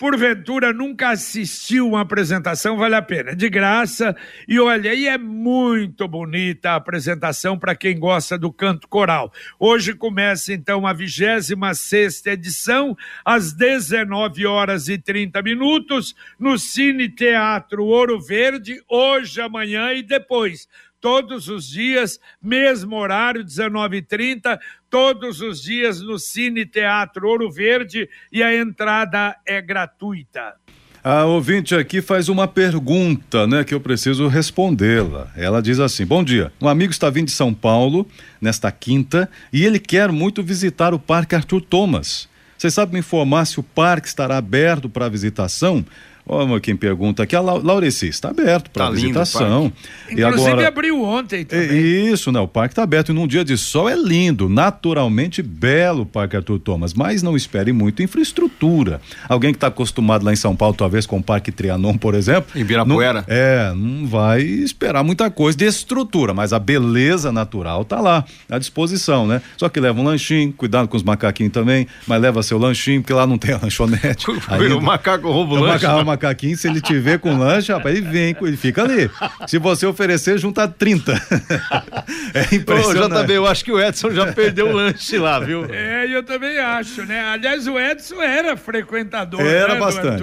porventura 0.00 0.72
nunca 0.72 1.10
assistiu 1.10 1.86
uma 1.86 2.00
apresentação, 2.00 2.74
vale 2.78 2.94
a 2.94 3.02
pena, 3.02 3.36
de 3.36 3.50
graça. 3.50 4.16
E 4.48 4.58
olha, 4.58 4.94
e 4.94 5.06
é 5.06 5.18
muito 5.18 6.08
bonita 6.08 6.70
a 6.70 6.76
apresentação 6.76 7.58
para 7.58 7.74
quem 7.74 7.98
gosta 7.98 8.38
do 8.38 8.50
canto 8.50 8.88
coral. 8.88 9.30
Hoje 9.58 9.92
começa 9.92 10.54
então 10.54 10.86
a 10.86 10.94
26 10.94 12.24
edição, 12.24 12.96
às 13.22 13.52
19 13.52 14.46
horas 14.46 14.88
e 14.88 14.96
30 14.96 15.42
minutos, 15.42 16.14
no 16.38 16.58
Cine 16.58 17.10
Teatro 17.10 17.84
Ouro 17.84 18.18
Verde, 18.18 18.82
hoje, 18.88 19.38
amanhã 19.42 19.92
e 19.92 20.02
depois 20.02 20.66
todos 21.00 21.48
os 21.48 21.68
dias, 21.68 22.20
mesmo 22.42 22.96
horário, 22.96 23.44
19h30, 23.44 24.58
todos 24.88 25.40
os 25.40 25.62
dias 25.62 26.00
no 26.00 26.18
Cine 26.18 26.66
Teatro 26.66 27.28
Ouro 27.28 27.50
Verde 27.50 28.08
e 28.32 28.42
a 28.42 28.54
entrada 28.54 29.36
é 29.46 29.60
gratuita. 29.60 30.54
A 31.02 31.24
ouvinte 31.24 31.74
aqui 31.74 32.02
faz 32.02 32.28
uma 32.28 32.46
pergunta, 32.46 33.46
né, 33.46 33.64
que 33.64 33.72
eu 33.72 33.80
preciso 33.80 34.28
respondê-la. 34.28 35.32
Ela 35.34 35.62
diz 35.62 35.80
assim: 35.80 36.04
Bom 36.04 36.22
dia, 36.22 36.52
um 36.60 36.68
amigo 36.68 36.92
está 36.92 37.08
vindo 37.08 37.26
de 37.26 37.32
São 37.32 37.54
Paulo 37.54 38.06
nesta 38.38 38.70
quinta 38.70 39.30
e 39.50 39.64
ele 39.64 39.78
quer 39.78 40.12
muito 40.12 40.42
visitar 40.42 40.92
o 40.92 40.98
Parque 40.98 41.34
Arthur 41.34 41.62
Thomas. 41.62 42.28
Você 42.58 42.70
sabe 42.70 42.92
me 42.92 42.98
informar 42.98 43.46
se 43.46 43.58
o 43.58 43.62
parque 43.62 44.06
estará 44.06 44.36
aberto 44.36 44.90
para 44.90 45.08
visitação? 45.08 45.82
Ó, 46.26 46.58
quem 46.60 46.76
pergunta 46.76 47.22
aqui, 47.22 47.34
a 47.34 47.40
Laureci, 47.40 48.08
está 48.08 48.30
aberto 48.30 48.70
para 48.70 48.86
tá 48.86 48.90
visitação. 48.90 49.72
E 50.08 50.14
Inclusive 50.14 50.50
agora... 50.50 50.68
abriu 50.68 51.02
ontem 51.02 51.44
também. 51.44 52.10
Isso, 52.12 52.30
né? 52.30 52.40
O 52.40 52.48
parque 52.48 52.72
está 52.72 52.82
aberto 52.82 53.10
e 53.10 53.14
num 53.14 53.26
dia 53.26 53.44
de 53.44 53.56
sol 53.56 53.88
é 53.88 53.96
lindo, 53.96 54.48
naturalmente 54.48 55.42
belo 55.42 56.02
o 56.02 56.06
Parque 56.06 56.36
Arthur 56.36 56.58
Thomas, 56.58 56.94
mas 56.94 57.22
não 57.22 57.36
espere 57.36 57.72
muito 57.72 58.02
infraestrutura. 58.02 59.00
Alguém 59.28 59.52
que 59.52 59.56
está 59.56 59.66
acostumado 59.68 60.24
lá 60.24 60.32
em 60.32 60.36
São 60.36 60.54
Paulo, 60.54 60.74
talvez 60.74 61.06
com 61.06 61.18
o 61.18 61.22
Parque 61.22 61.50
Trianon, 61.50 61.96
por 61.96 62.14
exemplo. 62.14 62.50
Em 62.58 62.64
Virapuera. 62.64 63.24
Não, 63.26 63.34
é, 63.34 63.72
não 63.74 64.06
vai 64.06 64.42
esperar 64.42 65.02
muita 65.02 65.30
coisa 65.30 65.56
de 65.56 65.66
estrutura, 65.66 66.32
mas 66.32 66.52
a 66.52 66.58
beleza 66.58 67.32
natural 67.32 67.84
tá 67.84 68.00
lá, 68.00 68.24
à 68.48 68.58
disposição, 68.58 69.26
né? 69.26 69.42
Só 69.56 69.68
que 69.68 69.80
leva 69.80 70.00
um 70.00 70.04
lanchinho, 70.04 70.52
cuidado 70.52 70.88
com 70.88 70.96
os 70.96 71.02
macaquinhos 71.02 71.52
também, 71.52 71.86
mas 72.06 72.20
leva 72.20 72.42
seu 72.42 72.58
lanchinho, 72.58 73.00
porque 73.00 73.12
lá 73.12 73.26
não 73.26 73.38
tem 73.38 73.54
a 73.54 73.58
lanchonete. 73.62 74.26
o 74.30 74.80
macaco 74.80 75.30
rouba 75.30 75.54
o 75.54 75.60
lanche. 75.60 75.86
Macaco, 75.86 76.04
macaquinho, 76.10 76.56
se 76.56 76.68
ele 76.68 76.80
te 76.80 76.98
ver 76.98 77.18
com 77.18 77.36
lanche, 77.36 77.72
rapaz, 77.72 77.96
ele 77.96 78.08
vem, 78.08 78.36
ele 78.40 78.56
fica 78.56 78.82
ali. 78.82 79.10
Se 79.46 79.58
você 79.58 79.86
oferecer, 79.86 80.38
junta 80.38 80.68
30. 80.68 81.12
é 82.34 82.54
impressionante. 82.54 83.12
Ô, 83.12 83.22
JB, 83.22 83.32
eu 83.32 83.46
acho 83.46 83.64
que 83.64 83.72
o 83.72 83.80
Edson 83.80 84.10
já 84.10 84.32
perdeu 84.32 84.68
o 84.68 84.72
lanche 84.72 85.18
lá, 85.18 85.38
viu? 85.40 85.64
É, 85.70 86.06
eu 86.06 86.22
também 86.22 86.58
acho, 86.58 87.04
né? 87.04 87.20
Aliás, 87.20 87.66
o 87.66 87.78
Edson 87.78 88.20
era 88.20 88.56
frequentador, 88.56 89.40
era 89.40 89.74
né, 89.74 89.80
bastante. 89.80 90.22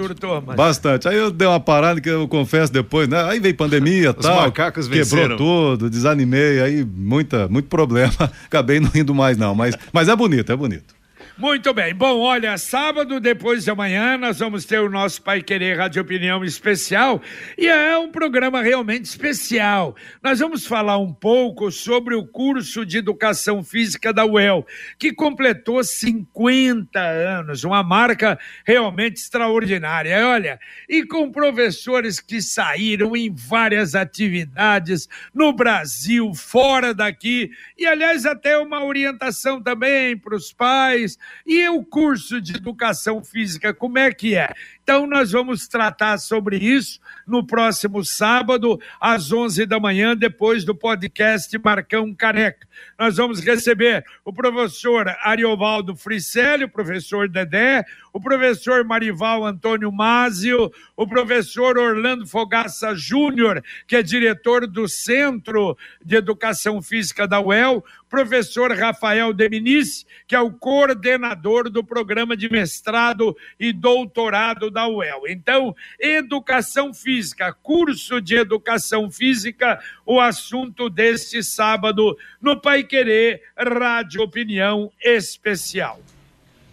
Bastante. 0.56 1.08
Aí 1.08 1.16
eu 1.16 1.30
dei 1.30 1.46
uma 1.46 1.60
parada 1.60 2.00
que 2.00 2.08
eu 2.08 2.26
confesso 2.28 2.72
depois, 2.72 3.08
né? 3.08 3.22
Aí 3.24 3.40
veio 3.40 3.54
pandemia 3.54 4.10
e 4.10 4.14
tal. 4.14 4.42
macacos 4.42 4.86
quebrou 4.86 5.04
venceram. 5.04 5.36
tudo, 5.36 5.90
desanimei, 5.90 6.60
aí 6.60 6.84
muita, 6.84 7.48
muito 7.48 7.68
problema. 7.68 8.12
Acabei 8.46 8.80
não 8.80 8.90
indo 8.94 9.14
mais 9.14 9.36
não, 9.36 9.54
mas, 9.54 9.74
mas 9.92 10.08
é 10.08 10.16
bonito, 10.16 10.52
é 10.52 10.56
bonito. 10.56 10.97
Muito 11.38 11.72
bem. 11.72 11.94
Bom, 11.94 12.18
olha, 12.18 12.58
sábado, 12.58 13.20
depois 13.20 13.62
de 13.62 13.70
amanhã, 13.70 14.18
nós 14.18 14.40
vamos 14.40 14.64
ter 14.64 14.80
o 14.80 14.90
nosso 14.90 15.22
Pai 15.22 15.40
Querer 15.40 15.78
Rádio 15.78 16.02
Opinião 16.02 16.44
especial 16.44 17.22
e 17.56 17.68
é 17.68 17.96
um 17.96 18.10
programa 18.10 18.60
realmente 18.60 19.04
especial. 19.04 19.94
Nós 20.20 20.40
vamos 20.40 20.66
falar 20.66 20.98
um 20.98 21.12
pouco 21.12 21.70
sobre 21.70 22.16
o 22.16 22.26
curso 22.26 22.84
de 22.84 22.98
Educação 22.98 23.62
Física 23.62 24.12
da 24.12 24.26
UEL, 24.26 24.66
que 24.98 25.12
completou 25.12 25.84
50 25.84 26.98
anos, 26.98 27.62
uma 27.62 27.84
marca 27.84 28.36
realmente 28.66 29.18
extraordinária. 29.18 30.26
Olha, 30.26 30.58
e 30.88 31.06
com 31.06 31.30
professores 31.30 32.18
que 32.18 32.42
saíram 32.42 33.14
em 33.14 33.32
várias 33.32 33.94
atividades 33.94 35.08
no 35.32 35.52
Brasil, 35.52 36.34
fora 36.34 36.92
daqui, 36.92 37.52
e 37.78 37.86
aliás, 37.86 38.26
até 38.26 38.58
uma 38.58 38.84
orientação 38.84 39.62
também 39.62 40.16
para 40.16 40.34
os 40.34 40.52
pais 40.52 41.16
e 41.46 41.68
o 41.68 41.84
curso 41.84 42.40
de 42.40 42.56
educação 42.56 43.22
física, 43.22 43.74
como 43.74 43.98
é 43.98 44.12
que 44.12 44.34
é? 44.34 44.52
Então, 44.88 45.06
nós 45.06 45.32
vamos 45.32 45.68
tratar 45.68 46.16
sobre 46.16 46.56
isso 46.56 46.98
no 47.26 47.46
próximo 47.46 48.02
sábado, 48.02 48.80
às 48.98 49.30
11 49.30 49.66
da 49.66 49.78
manhã, 49.78 50.16
depois 50.16 50.64
do 50.64 50.74
podcast 50.74 51.58
Marcão 51.62 52.14
Careca. 52.14 52.66
Nós 52.98 53.18
vamos 53.18 53.40
receber 53.40 54.02
o 54.24 54.32
professor 54.32 55.14
Ariovaldo 55.20 55.94
Fricelli, 55.94 56.64
o 56.64 56.70
professor 56.70 57.28
Dedé, 57.28 57.84
o 58.14 58.20
professor 58.20 58.82
Marival 58.82 59.44
Antônio 59.44 59.92
Mazio, 59.92 60.72
o 60.96 61.06
professor 61.06 61.76
Orlando 61.76 62.26
Fogaça 62.26 62.94
Júnior, 62.94 63.62
que 63.86 63.96
é 63.96 64.02
diretor 64.02 64.66
do 64.66 64.88
Centro 64.88 65.76
de 66.02 66.16
Educação 66.16 66.80
Física 66.80 67.28
da 67.28 67.40
UEL, 67.40 67.84
professor 68.08 68.72
Rafael 68.72 69.32
Deminice, 69.32 70.06
que 70.26 70.34
é 70.34 70.40
o 70.40 70.50
coordenador 70.50 71.68
do 71.70 71.84
programa 71.84 72.36
de 72.36 72.50
mestrado 72.50 73.36
e 73.60 73.72
doutorado 73.72 74.70
da 74.70 74.77
UEL. 74.86 75.22
Então, 75.28 75.74
educação 75.98 76.92
física, 76.94 77.52
curso 77.52 78.20
de 78.20 78.36
educação 78.36 79.10
física, 79.10 79.80
o 80.06 80.20
assunto 80.20 80.88
deste 80.88 81.42
sábado 81.42 82.16
no 82.40 82.60
Pai 82.60 82.84
Querer 82.84 83.42
Rádio 83.56 84.22
Opinião 84.22 84.90
Especial. 85.02 86.00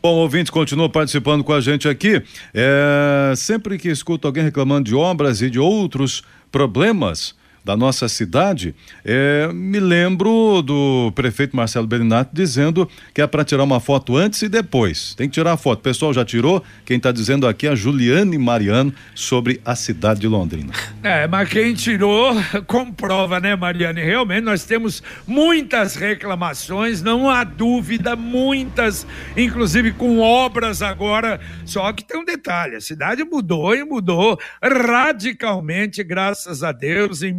Bom, 0.05 0.17
ouvintes, 0.17 0.51
continua 0.51 0.87
participando 0.87 1.43
com 1.43 1.51
a 1.51 1.59
gente 1.59 1.89
aqui. 1.89 2.21
É, 2.53 3.33
sempre 3.35 3.79
que 3.79 3.89
escuto 3.89 4.27
alguém 4.27 4.43
reclamando 4.43 4.87
de 4.87 4.93
obras 4.93 5.41
e 5.41 5.49
de 5.49 5.57
outros 5.57 6.21
problemas, 6.51 7.35
da 7.65 7.75
nossa 7.75 8.07
cidade, 8.07 8.75
é, 9.03 9.49
me 9.51 9.79
lembro 9.79 10.61
do 10.61 11.11
prefeito 11.15 11.55
Marcelo 11.55 11.87
Belinato 11.87 12.29
dizendo 12.31 12.87
que 13.11 13.19
é 13.19 13.25
para 13.25 13.43
tirar 13.43 13.63
uma 13.63 13.79
foto 13.79 14.15
antes 14.15 14.43
e 14.43 14.47
depois. 14.47 15.15
Tem 15.15 15.27
que 15.27 15.33
tirar 15.33 15.53
a 15.53 15.57
foto. 15.57 15.79
O 15.79 15.81
pessoal 15.81 16.13
já 16.13 16.23
tirou? 16.23 16.63
Quem 16.85 16.97
está 16.97 17.11
dizendo 17.11 17.47
aqui 17.47 17.65
é 17.65 17.71
a 17.71 17.75
Juliane 17.75 18.37
Mariano 18.37 18.93
sobre 19.15 19.59
a 19.65 19.75
cidade 19.75 20.19
de 20.19 20.27
Londrina. 20.27 20.73
É, 21.01 21.27
mas 21.27 21.49
quem 21.49 21.73
tirou 21.73 22.35
comprova, 22.67 23.39
né, 23.39 23.55
Mariane? 23.55 24.03
Realmente 24.03 24.43
nós 24.43 24.63
temos 24.63 25.01
muitas 25.25 25.95
reclamações, 25.95 27.01
não 27.01 27.27
há 27.27 27.43
dúvida, 27.43 28.15
muitas, 28.15 29.07
inclusive 29.35 29.91
com 29.93 30.19
obras 30.19 30.83
agora. 30.83 31.39
Só 31.65 31.91
que 31.91 32.03
tem 32.03 32.19
um 32.19 32.25
detalhe: 32.25 32.75
a 32.75 32.81
cidade 32.81 33.23
mudou 33.23 33.75
e 33.75 33.83
mudou 33.83 34.39
radicalmente, 34.61 36.03
graças 36.03 36.61
a 36.61 36.71
Deus, 36.71 37.23
em 37.23 37.33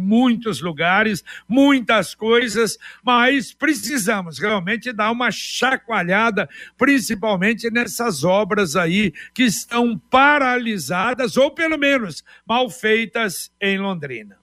lugares, 0.61 1.23
muitas 1.47 2.15
coisas, 2.15 2.77
mas 3.03 3.53
precisamos 3.53 4.39
realmente 4.39 4.91
dar 4.91 5.11
uma 5.11 5.31
chacoalhada, 5.31 6.49
principalmente 6.77 7.69
nessas 7.69 8.23
obras 8.23 8.75
aí 8.75 9.13
que 9.33 9.43
estão 9.43 9.97
paralisadas 10.09 11.37
ou 11.37 11.51
pelo 11.51 11.77
menos 11.77 12.23
mal 12.45 12.69
feitas 12.69 13.51
em 13.61 13.77
Londrina. 13.77 14.37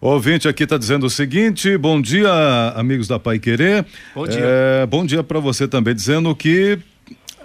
O 0.00 0.08
ouvinte 0.08 0.46
aqui 0.46 0.64
está 0.64 0.76
dizendo 0.76 1.06
o 1.06 1.10
seguinte: 1.10 1.76
bom 1.76 2.00
dia, 2.00 2.30
amigos 2.76 3.08
da 3.08 3.18
Pai 3.18 3.38
Querer. 3.38 3.84
Bom 4.14 4.26
dia. 4.26 4.40
É, 4.40 4.86
bom 4.86 5.06
dia 5.06 5.22
para 5.22 5.40
você 5.40 5.66
também, 5.66 5.94
dizendo 5.94 6.34
que. 6.34 6.78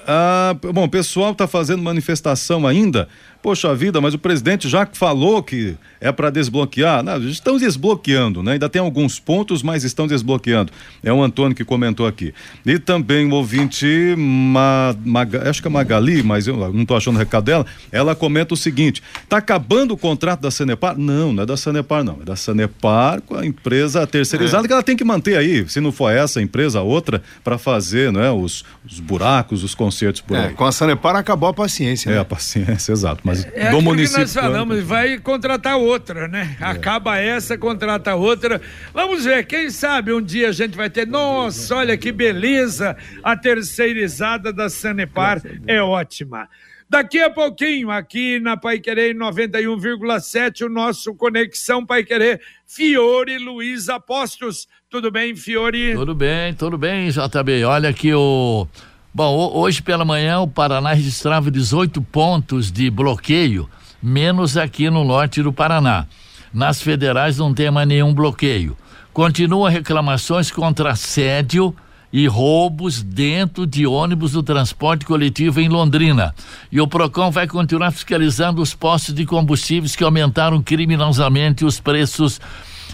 Ah, 0.05 0.55
bom, 0.73 0.83
o 0.83 0.89
pessoal 0.89 1.31
está 1.31 1.47
fazendo 1.47 1.81
manifestação 1.81 2.65
ainda. 2.67 3.07
Poxa 3.41 3.73
vida, 3.73 3.99
mas 3.99 4.13
o 4.13 4.19
presidente 4.19 4.69
já 4.69 4.87
falou 4.93 5.41
que 5.41 5.75
é 5.99 6.11
para 6.11 6.29
desbloquear. 6.29 7.01
Não, 7.03 7.17
estão 7.27 7.57
desbloqueando, 7.57 8.43
né? 8.43 8.53
Ainda 8.53 8.69
tem 8.69 8.81
alguns 8.81 9.19
pontos, 9.19 9.63
mas 9.63 9.83
estão 9.83 10.05
desbloqueando. 10.07 10.71
É 11.03 11.11
o 11.11 11.21
Antônio 11.23 11.55
que 11.55 11.63
comentou 11.65 12.05
aqui. 12.05 12.33
E 12.65 12.77
também 12.77 13.25
o 13.31 13.33
ouvinte, 13.35 13.87
Ma, 14.17 14.95
Maga, 15.03 15.49
acho 15.49 15.61
que 15.61 15.67
é 15.67 15.71
Magali, 15.71 16.21
mas 16.23 16.45
eu 16.47 16.55
não 16.73 16.81
estou 16.83 16.95
achando 16.95 17.15
o 17.15 17.19
recado 17.19 17.45
dela. 17.45 17.65
Ela 17.91 18.13
comenta 18.15 18.53
o 18.53 18.57
seguinte: 18.57 19.01
está 19.23 19.37
acabando 19.37 19.93
o 19.93 19.97
contrato 19.97 20.41
da 20.41 20.51
Sanepar? 20.51 20.97
Não, 20.97 21.33
não 21.33 21.43
é 21.43 21.45
da 21.45 21.57
Sanepar, 21.57 22.03
não. 22.03 22.19
É 22.21 22.25
da 22.25 22.35
Sanepar 22.35 23.21
com 23.21 23.35
a 23.35 23.45
empresa 23.45 24.05
terceirizada 24.05 24.65
É. 24.65 24.67
que 24.67 24.73
ela 24.73 24.83
tem 24.83 24.95
que 24.95 25.03
manter 25.03 25.35
aí. 25.37 25.67
Se 25.67 25.79
não 25.81 25.91
for 25.91 26.11
essa 26.11 26.41
empresa, 26.41 26.79
a 26.79 26.81
outra, 26.83 27.21
para 27.43 27.57
fazer 27.57 28.11
né, 28.11 28.29
os, 28.29 28.63
os 28.87 28.99
buracos, 28.99 29.63
os 29.63 29.73
concertos 29.73 30.21
por 30.21 30.37
É, 30.37 30.47
aí. 30.47 30.53
com 30.53 30.65
a 30.65 30.71
Sanepar 30.71 31.15
acabou 31.15 31.49
a 31.49 31.53
paciência. 31.53 32.09
É, 32.09 32.13
né? 32.13 32.19
a 32.19 32.25
paciência, 32.25 32.91
exato. 32.93 33.21
Mas 33.31 33.45
É 33.45 33.49
do 33.49 33.65
aquilo 33.67 33.81
município. 33.81 34.15
que 34.15 34.21
nós 34.21 34.33
falamos, 34.33 34.83
vai 34.83 35.17
contratar 35.17 35.77
outra, 35.77 36.27
né? 36.27 36.55
É. 36.59 36.65
Acaba 36.65 37.17
essa, 37.17 37.57
contrata 37.57 38.13
outra. 38.15 38.61
Vamos 38.93 39.25
ver, 39.25 39.45
quem 39.45 39.69
sabe 39.69 40.13
um 40.13 40.21
dia 40.21 40.49
a 40.49 40.51
gente 40.51 40.75
vai 40.77 40.89
ter. 40.89 41.07
Nossa, 41.07 41.75
olha 41.75 41.97
que 41.97 42.11
beleza! 42.11 42.95
A 43.23 43.35
terceirizada 43.35 44.51
da 44.53 44.69
Sanepar 44.69 45.41
é 45.65 45.81
ótima. 45.81 46.47
Daqui 46.89 47.21
a 47.21 47.29
pouquinho, 47.29 47.89
aqui 47.89 48.37
na 48.41 48.57
Pai 48.57 48.77
Querer 48.77 49.15
91,7, 49.15 50.65
o 50.65 50.69
nosso 50.69 51.15
Conexão 51.15 51.85
Pai 51.85 52.03
Querer, 52.03 52.41
Fiore 52.67 53.37
Luiz 53.37 53.87
Apostos. 53.87 54.67
Tudo 54.89 55.09
bem, 55.09 55.33
Fiore? 55.33 55.93
Tudo 55.93 56.13
bem, 56.13 56.53
tudo 56.53 56.77
bem, 56.77 57.09
JB. 57.09 57.63
Olha 57.63 57.93
que 57.93 58.13
o. 58.13 58.67
Bom, 59.13 59.35
ho- 59.35 59.59
hoje 59.59 59.81
pela 59.81 60.05
manhã 60.05 60.39
o 60.39 60.47
Paraná 60.47 60.93
registrava 60.93 61.51
18 61.51 62.01
pontos 62.01 62.71
de 62.71 62.89
bloqueio, 62.89 63.69
menos 64.01 64.55
aqui 64.57 64.89
no 64.89 65.03
norte 65.03 65.43
do 65.43 65.51
Paraná. 65.51 66.05
Nas 66.53 66.81
federais 66.81 67.37
não 67.37 67.53
tem 67.53 67.69
mais 67.71 67.87
nenhum 67.87 68.13
bloqueio. 68.13 68.77
Continuam 69.13 69.69
reclamações 69.69 70.49
contra 70.51 70.91
assédio 70.91 71.75
e 72.13 72.27
roubos 72.27 73.01
dentro 73.01 73.65
de 73.65 73.85
ônibus 73.85 74.33
do 74.33 74.43
transporte 74.43 75.05
coletivo 75.05 75.59
em 75.61 75.69
Londrina. 75.69 76.33
E 76.71 76.79
o 76.81 76.87
PROCON 76.87 77.31
vai 77.31 77.47
continuar 77.47 77.91
fiscalizando 77.91 78.61
os 78.61 78.73
postos 78.73 79.13
de 79.13 79.25
combustíveis 79.25 79.95
que 79.95 80.03
aumentaram 80.03 80.61
criminosamente 80.61 81.63
os 81.63 81.79
preços 81.79 82.39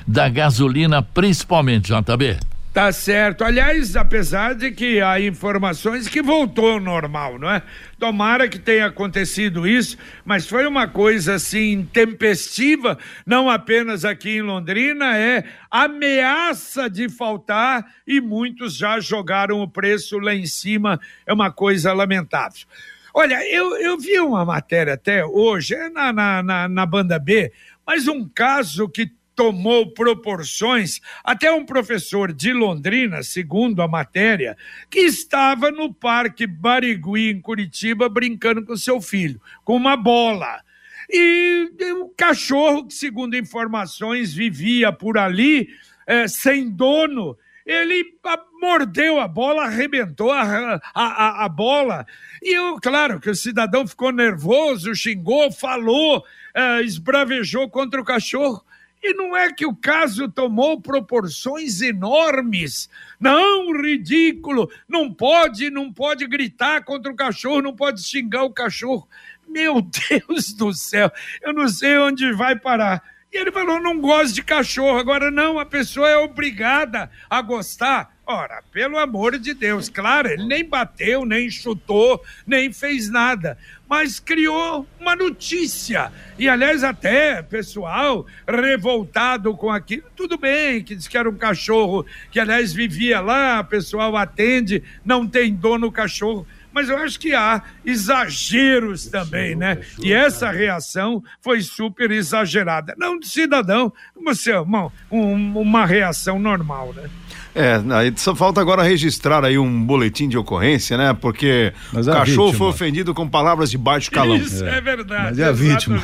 da 0.08 0.30
gasolina, 0.30 1.02
principalmente, 1.02 1.92
JB. 1.92 2.38
Tá 2.78 2.92
certo. 2.92 3.44
Aliás, 3.44 3.96
apesar 3.96 4.54
de 4.54 4.70
que 4.70 5.02
há 5.02 5.20
informações 5.20 6.08
que 6.08 6.22
voltou 6.22 6.74
ao 6.74 6.80
normal, 6.80 7.40
não 7.40 7.50
é? 7.50 7.64
Tomara 7.98 8.48
que 8.48 8.60
tenha 8.60 8.86
acontecido 8.86 9.68
isso, 9.68 9.98
mas 10.24 10.48
foi 10.48 10.68
uma 10.68 10.88
coisa 10.88 11.34
assim 11.34 11.90
tempestiva, 11.92 12.96
não 13.26 13.50
apenas 13.50 14.06
aqui 14.06 14.38
em 14.38 14.44
Londrina, 14.44 15.18
é 15.18 15.44
ameaça 15.72 16.88
de 16.88 17.10
faltar 17.10 17.84
e 18.06 18.22
muitos 18.22 18.78
já 18.78 19.00
jogaram 19.00 19.60
o 19.62 19.68
preço 19.68 20.20
lá 20.20 20.36
em 20.36 20.46
cima. 20.46 21.00
É 21.26 21.34
uma 21.34 21.52
coisa 21.52 21.92
lamentável. 21.94 22.68
Olha, 23.12 23.40
eu, 23.52 23.76
eu 23.78 23.98
vi 23.98 24.20
uma 24.20 24.46
matéria 24.46 24.94
até 24.94 25.26
hoje, 25.26 25.74
é 25.74 25.90
na, 25.90 26.14
na, 26.14 26.44
na, 26.44 26.70
na 26.70 26.86
banda 26.86 27.18
B, 27.18 27.52
mas 27.88 28.08
um 28.08 28.30
caso 28.30 28.88
que 28.88 29.17
tomou 29.38 29.94
proporções, 29.94 31.00
até 31.24 31.52
um 31.52 31.64
professor 31.64 32.34
de 32.34 32.52
Londrina, 32.52 33.22
segundo 33.22 33.84
a 33.84 33.88
matéria, 33.88 34.58
que 34.90 35.02
estava 35.02 35.70
no 35.70 35.94
Parque 35.94 36.48
Barigui, 36.48 37.30
em 37.30 37.40
Curitiba, 37.40 38.10
brincando 38.10 38.66
com 38.66 38.76
seu 38.76 39.00
filho, 39.00 39.40
com 39.64 39.76
uma 39.76 39.96
bola. 39.96 40.62
E 41.08 41.70
o 42.02 42.10
cachorro, 42.18 42.88
que 42.88 42.96
segundo 42.96 43.38
informações 43.38 44.34
vivia 44.34 44.92
por 44.92 45.20
ali, 45.20 45.70
eh, 46.08 46.28
sem 46.28 46.72
dono, 46.72 47.38
ele 47.64 48.18
a- 48.24 48.44
mordeu 48.60 49.20
a 49.20 49.28
bola, 49.28 49.66
arrebentou 49.66 50.32
a, 50.32 50.82
a, 50.96 51.46
a, 51.46 51.50
bola. 51.50 52.08
E 52.42 52.58
eu, 52.58 52.80
claro 52.82 53.20
que 53.20 53.30
o 53.30 53.36
cidadão 53.36 53.86
ficou 53.86 54.12
nervoso, 54.12 54.96
xingou, 54.96 55.52
falou, 55.52 56.26
eh, 56.56 56.82
esbravejou 56.82 57.70
contra 57.70 58.02
o 58.02 58.06
cachorro. 58.06 58.66
E 59.02 59.14
não 59.14 59.36
é 59.38 59.52
que 59.54 59.66
o 59.66 59.76
caso 59.76 60.30
tomou 60.30 60.82
proporções 60.82 61.82
enormes. 61.82 62.90
Não, 63.20 63.72
ridículo. 63.72 64.70
Não 64.88 65.14
pode, 65.14 65.70
não 65.70 65.94
pode 65.94 66.26
gritar 66.28 66.84
contra 66.84 67.12
o 67.12 67.16
cachorro, 67.16 67.62
não 67.62 67.76
pode 67.76 68.04
xingar 68.04 68.44
o 68.44 68.54
cachorro. 68.54 69.08
Meu 69.48 69.82
Deus 70.10 70.54
do 70.54 70.74
céu, 70.74 71.12
eu 71.42 71.54
não 71.54 71.68
sei 71.70 71.98
onde 71.98 72.34
vai 72.34 72.58
parar. 72.58 73.04
E 73.32 73.38
ele 73.38 73.52
falou: 73.52 73.80
não 73.80 74.00
gosto 74.00 74.34
de 74.34 74.44
cachorro. 74.44 74.98
Agora, 74.98 75.30
não, 75.30 75.60
a 75.60 75.66
pessoa 75.66 76.10
é 76.10 76.18
obrigada 76.18 77.12
a 77.30 77.42
gostar. 77.42 78.17
Ora, 78.30 78.62
pelo 78.74 78.98
amor 79.00 79.40
de 79.40 79.54
Deus, 79.54 79.88
claro, 79.88 80.28
ele 80.28 80.44
nem 80.46 80.66
bateu, 80.68 81.24
nem 81.26 81.50
chutou, 81.50 82.22
nem 82.46 82.74
fez 82.74 83.10
nada, 83.10 83.58
mas 83.88 84.20
criou 84.20 84.86
uma 85.00 85.16
notícia. 85.16 86.12
E, 86.38 86.50
aliás, 86.50 86.84
até 86.84 87.42
pessoal 87.42 88.26
revoltado 88.46 89.56
com 89.56 89.72
aquilo, 89.72 90.04
tudo 90.14 90.38
bem, 90.38 90.84
que 90.84 90.94
diz 90.94 91.08
que 91.08 91.18
era 91.18 91.30
um 91.30 91.38
cachorro 91.38 92.06
que, 92.30 92.38
aliás, 92.38 92.74
vivia 92.74 93.22
lá, 93.22 93.64
pessoal 93.64 94.18
atende, 94.18 94.84
não 95.06 95.26
tem 95.26 95.54
dono 95.54 95.88
o 95.88 95.92
cachorro 95.92 96.46
mas 96.70 96.90
eu 96.90 96.98
acho 96.98 97.20
que 97.20 97.34
há 97.34 97.64
exageros 97.84 99.08
também, 99.08 99.56
né? 99.56 99.80
E 100.00 100.14
essa 100.14 100.52
reação 100.52 101.24
foi 101.42 101.60
super 101.62 102.12
exagerada. 102.12 102.94
Não 103.00 103.18
do 103.18 103.26
cidadão, 103.26 103.92
você, 104.24 104.54
uma, 104.58 104.92
um- 105.10 105.60
uma 105.60 105.88
reação 105.88 106.38
normal, 106.38 106.94
né? 106.94 107.10
É, 107.58 107.82
aí 107.96 108.14
só 108.16 108.36
falta 108.36 108.62
agora 108.62 108.84
registrar 108.84 109.44
aí 109.44 109.58
um 109.58 109.84
boletim 109.84 110.30
de 110.30 110.38
ocorrência, 110.38 110.96
né? 110.96 111.12
Porque 111.20 111.74
Mas 111.92 112.06
o 112.06 112.12
é 112.12 112.14
cachorro 112.14 112.52
vítima. 112.52 112.58
foi 112.60 112.68
ofendido 112.68 113.14
com 113.16 113.28
palavras 113.28 113.72
de 113.72 113.80
baixo 113.80 114.12
calão. 114.12 114.38
Isso 114.38 114.64
é, 114.64 114.80
verdade. 114.80 115.24
Mas 115.30 115.40
é 115.40 115.46
a 115.46 115.52
vítima. 115.52 116.00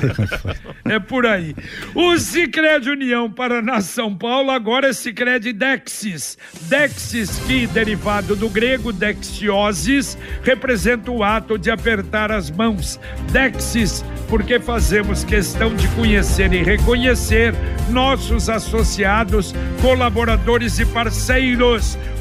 É 0.85 0.99
por 0.99 1.27
aí. 1.27 1.55
O 1.93 2.17
Cicred 2.17 2.89
União 2.89 3.31
Paraná 3.31 3.81
São 3.81 4.15
Paulo 4.15 4.49
agora 4.49 4.87
é 4.87 4.93
Cicred 4.93 5.53
Dexis. 5.53 6.37
Dexis, 6.63 7.37
que 7.45 7.67
derivado 7.67 8.35
do 8.35 8.49
grego 8.49 8.91
dexiosis, 8.91 10.17
representa 10.41 11.11
o 11.11 11.23
ato 11.23 11.57
de 11.57 11.69
apertar 11.69 12.31
as 12.31 12.49
mãos. 12.49 12.99
Dexis, 13.31 14.03
porque 14.27 14.59
fazemos 14.59 15.23
questão 15.23 15.75
de 15.75 15.87
conhecer 15.89 16.51
e 16.51 16.63
reconhecer 16.63 17.53
nossos 17.89 18.49
associados, 18.49 19.53
colaboradores 19.81 20.79
e 20.79 20.85
parceiros. 20.85 21.42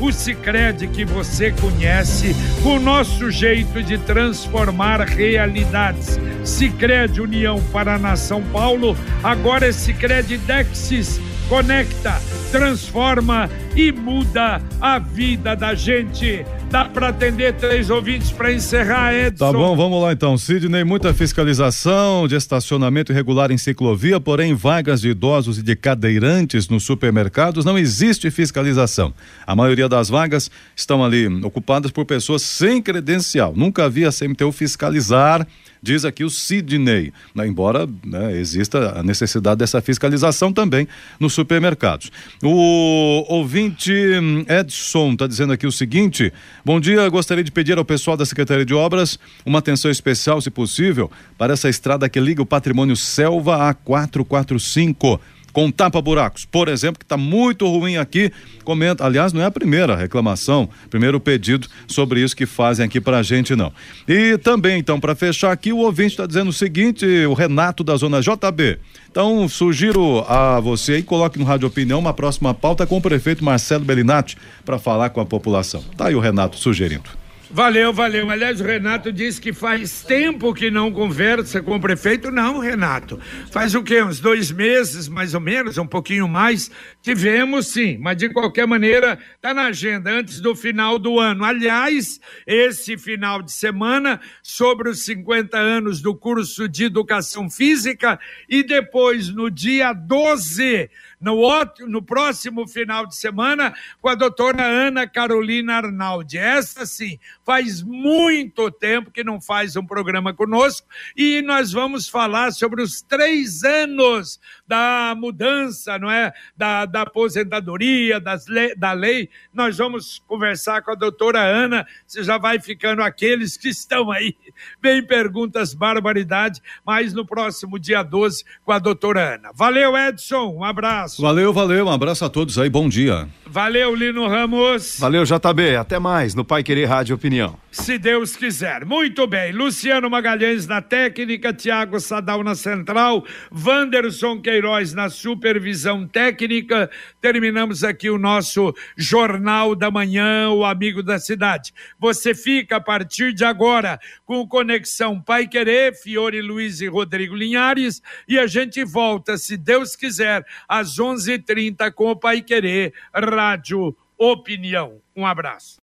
O 0.00 0.12
Cicred 0.12 0.88
que 0.88 1.04
você 1.04 1.52
conhece, 1.52 2.34
com 2.62 2.76
o 2.76 2.80
nosso 2.80 3.30
jeito 3.30 3.80
de 3.80 3.96
transformar 3.98 5.00
realidades. 5.00 6.18
Cicred 6.44 7.20
União 7.20 7.62
Paraná 7.72 8.16
São 8.16 8.42
Paulo, 8.42 8.96
agora 9.22 9.68
é 9.68 9.72
Cicred 9.72 10.38
Dexis. 10.38 11.20
Conecta, 11.48 12.20
transforma 12.50 13.48
e 13.76 13.92
muda 13.92 14.60
a 14.80 14.98
vida 14.98 15.54
da 15.54 15.74
gente. 15.74 16.44
Dá 16.72 16.86
para 16.86 17.08
atender 17.08 17.52
três 17.52 17.90
ouvintes 17.90 18.30
para 18.30 18.50
encerrar, 18.50 19.12
Edson. 19.12 19.44
Tá 19.44 19.52
bom, 19.52 19.76
vamos 19.76 20.02
lá 20.02 20.10
então. 20.10 20.38
Sidney, 20.38 20.84
muita 20.84 21.12
fiscalização 21.12 22.26
de 22.26 22.34
estacionamento 22.34 23.12
irregular 23.12 23.50
em 23.50 23.58
ciclovia, 23.58 24.18
porém 24.18 24.54
vagas 24.54 25.02
de 25.02 25.10
idosos 25.10 25.58
e 25.58 25.62
de 25.62 25.76
cadeirantes 25.76 26.70
nos 26.70 26.84
supermercados 26.84 27.66
não 27.66 27.76
existe 27.76 28.30
fiscalização. 28.30 29.12
A 29.46 29.54
maioria 29.54 29.86
das 29.86 30.08
vagas 30.08 30.50
estão 30.74 31.04
ali 31.04 31.26
ocupadas 31.44 31.90
por 31.90 32.06
pessoas 32.06 32.40
sem 32.40 32.80
credencial. 32.80 33.52
Nunca 33.54 33.86
vi 33.90 34.06
a 34.06 34.10
CMTU 34.10 34.50
fiscalizar, 34.50 35.46
diz 35.82 36.04
aqui 36.04 36.22
o 36.22 36.30
Sidney, 36.30 37.12
né? 37.34 37.46
embora 37.46 37.88
né, 38.04 38.36
exista 38.38 39.00
a 39.00 39.02
necessidade 39.02 39.58
dessa 39.58 39.80
fiscalização 39.82 40.52
também 40.52 40.86
nos 41.18 41.32
supermercados. 41.32 42.10
O 42.42 43.24
ouvinte 43.28 43.92
hum, 43.92 44.44
Edson 44.48 45.12
está 45.12 45.26
dizendo 45.26 45.52
aqui 45.52 45.66
o 45.66 45.72
seguinte: 45.72 46.32
bom 46.64 46.78
dia, 46.78 47.08
gostaria 47.08 47.42
de 47.42 47.50
pedir 47.50 47.76
ao 47.76 47.84
pessoal 47.84 48.16
da 48.16 48.24
Secretaria 48.24 48.64
de 48.64 48.74
Obras 48.74 49.18
uma 49.44 49.58
atenção 49.58 49.90
especial, 49.90 50.40
se 50.40 50.50
possível, 50.50 51.10
para 51.36 51.52
essa 51.52 51.68
estrada 51.68 52.08
que 52.08 52.20
liga 52.20 52.40
o 52.40 52.46
patrimônio 52.46 52.96
Selva 52.96 53.68
a 53.68 53.74
445 53.74 55.20
com 55.52 55.70
tapa-buracos, 55.70 56.44
por 56.44 56.68
exemplo, 56.68 56.98
que 56.98 57.04
está 57.04 57.16
muito 57.16 57.66
ruim 57.66 57.96
aqui. 57.96 58.32
Comenta, 58.64 59.04
aliás, 59.04 59.32
não 59.32 59.42
é 59.42 59.44
a 59.44 59.50
primeira 59.50 59.94
reclamação, 59.94 60.68
primeiro 60.88 61.20
pedido 61.20 61.68
sobre 61.86 62.22
isso 62.22 62.34
que 62.34 62.46
fazem 62.46 62.86
aqui 62.86 63.00
para 63.00 63.18
a 63.18 63.22
gente, 63.22 63.54
não. 63.54 63.72
E 64.08 64.38
também, 64.38 64.78
então, 64.78 64.98
para 64.98 65.14
fechar 65.14 65.52
aqui, 65.52 65.72
o 65.72 65.78
ouvinte 65.78 66.12
está 66.12 66.26
dizendo 66.26 66.48
o 66.48 66.52
seguinte: 66.52 67.04
o 67.26 67.34
Renato 67.34 67.84
da 67.84 67.96
Zona 67.96 68.20
JB. 68.20 68.78
Então, 69.10 69.46
sugiro 69.48 70.24
a 70.26 70.58
você 70.58 70.98
e 70.98 71.02
coloque 71.02 71.38
no 71.38 71.44
Rádio 71.44 71.68
Opinião 71.68 71.98
uma 71.98 72.14
próxima 72.14 72.54
pauta 72.54 72.86
com 72.86 72.96
o 72.96 73.02
prefeito 73.02 73.44
Marcelo 73.44 73.84
Bellinati 73.84 74.38
para 74.64 74.78
falar 74.78 75.10
com 75.10 75.20
a 75.20 75.26
população. 75.26 75.84
Tá 75.96 76.06
aí 76.06 76.14
o 76.14 76.20
Renato 76.20 76.56
sugerindo. 76.56 77.21
Valeu, 77.54 77.92
valeu. 77.92 78.30
Aliás, 78.30 78.62
o 78.62 78.64
Renato 78.64 79.12
disse 79.12 79.38
que 79.38 79.52
faz 79.52 80.02
tempo 80.02 80.54
que 80.54 80.70
não 80.70 80.90
conversa 80.90 81.62
com 81.62 81.76
o 81.76 81.80
prefeito. 81.80 82.30
Não, 82.30 82.58
Renato. 82.58 83.20
Faz 83.50 83.74
o 83.74 83.82
quê? 83.82 84.02
Uns 84.02 84.20
dois 84.20 84.50
meses, 84.50 85.06
mais 85.06 85.34
ou 85.34 85.40
menos, 85.40 85.76
um 85.76 85.86
pouquinho 85.86 86.26
mais. 86.26 86.70
Tivemos 87.02 87.66
sim, 87.66 87.98
mas 87.98 88.16
de 88.16 88.30
qualquer 88.30 88.66
maneira, 88.66 89.18
está 89.36 89.52
na 89.52 89.66
agenda 89.66 90.10
antes 90.10 90.40
do 90.40 90.56
final 90.56 90.98
do 90.98 91.20
ano. 91.20 91.44
Aliás, 91.44 92.18
esse 92.46 92.96
final 92.96 93.42
de 93.42 93.52
semana, 93.52 94.18
sobre 94.42 94.88
os 94.88 95.04
50 95.04 95.58
anos 95.58 96.00
do 96.00 96.14
curso 96.14 96.66
de 96.66 96.84
educação 96.84 97.50
física, 97.50 98.18
e 98.48 98.62
depois, 98.62 99.28
no 99.28 99.50
dia 99.50 99.92
12 99.92 100.88
no, 101.22 101.36
outro, 101.36 101.88
no 101.88 102.02
próximo 102.02 102.66
final 102.66 103.06
de 103.06 103.14
semana 103.14 103.72
com 104.00 104.08
a 104.08 104.14
doutora 104.14 104.64
Ana 104.64 105.06
Carolina 105.06 105.76
Arnaldi. 105.76 106.36
Essa 106.36 106.84
sim, 106.84 107.18
faz 107.44 107.80
muito 107.80 108.70
tempo 108.70 109.10
que 109.10 109.22
não 109.22 109.40
faz 109.40 109.76
um 109.76 109.86
programa 109.86 110.34
conosco 110.34 110.86
e 111.16 111.40
nós 111.42 111.72
vamos 111.72 112.08
falar 112.08 112.50
sobre 112.50 112.82
os 112.82 113.00
três 113.00 113.62
anos 113.62 114.40
da 114.66 115.14
mudança, 115.16 115.98
não 115.98 116.10
é? 116.10 116.32
Da, 116.56 116.84
da 116.84 117.02
aposentadoria, 117.02 118.18
das 118.18 118.48
le, 118.48 118.74
da 118.74 118.92
lei. 118.92 119.30
Nós 119.54 119.78
vamos 119.78 120.18
conversar 120.26 120.82
com 120.82 120.90
a 120.90 120.96
doutora 120.96 121.40
Ana. 121.40 121.86
Você 122.04 122.24
já 122.24 122.36
vai 122.36 122.58
ficando 122.58 123.02
aqueles 123.02 123.56
que 123.56 123.68
estão 123.68 124.10
aí, 124.10 124.34
bem 124.80 125.06
perguntas, 125.06 125.72
barbaridade, 125.72 126.60
mas 126.84 127.12
no 127.12 127.24
próximo 127.24 127.78
dia 127.78 128.02
12 128.02 128.44
com 128.64 128.72
a 128.72 128.80
doutora 128.80 129.36
Ana. 129.36 129.52
Valeu, 129.54 129.96
Edson. 129.96 130.52
Um 130.56 130.64
abraço 130.64 131.11
abraço. 131.12 131.22
Valeu, 131.22 131.52
valeu. 131.52 131.86
Um 131.86 131.90
abraço 131.90 132.24
a 132.24 132.28
todos 132.28 132.58
aí. 132.58 132.70
Bom 132.70 132.88
dia. 132.88 133.28
Valeu, 133.46 133.94
Lino 133.94 134.26
Ramos. 134.26 134.98
Valeu, 134.98 135.24
JB. 135.24 135.76
Até 135.76 135.98
mais 135.98 136.34
no 136.34 136.44
Pai 136.44 136.62
Querer 136.62 136.86
Rádio 136.86 137.14
Opinião. 137.14 137.58
Se 137.70 137.98
Deus 137.98 138.36
quiser. 138.36 138.84
Muito 138.84 139.26
bem. 139.26 139.52
Luciano 139.52 140.08
Magalhães 140.08 140.66
na 140.66 140.80
técnica, 140.80 141.52
Tiago 141.52 142.00
Sadal 142.00 142.42
na 142.42 142.54
central, 142.54 143.24
Wanderson 143.52 144.40
Queiroz 144.40 144.94
na 144.94 145.10
supervisão 145.10 146.06
técnica. 146.06 146.90
Terminamos 147.20 147.84
aqui 147.84 148.08
o 148.08 148.18
nosso 148.18 148.74
Jornal 148.96 149.74
da 149.74 149.90
Manhã, 149.90 150.50
o 150.50 150.64
Amigo 150.64 151.02
da 151.02 151.18
Cidade. 151.18 151.72
Você 151.98 152.34
fica 152.34 152.76
a 152.76 152.80
partir 152.80 153.32
de 153.32 153.44
agora 153.44 153.98
com 154.24 154.46
Conexão 154.46 155.20
Pai 155.20 155.46
Querer, 155.46 155.94
Fiore 155.94 156.40
Luiz 156.40 156.80
e 156.80 156.86
Rodrigo 156.86 157.34
Linhares, 157.34 158.00
e 158.28 158.38
a 158.38 158.46
gente 158.46 158.84
volta, 158.84 159.36
se 159.36 159.56
Deus 159.56 159.96
quiser, 159.96 160.44
às 160.68 160.98
11:30 161.02 161.90
com 161.92 162.10
o 162.10 162.16
Pai 162.16 162.40
Querer 162.42 162.92
Rádio 163.12 163.96
Opinião. 164.16 165.00
Um 165.16 165.26
abraço. 165.26 165.81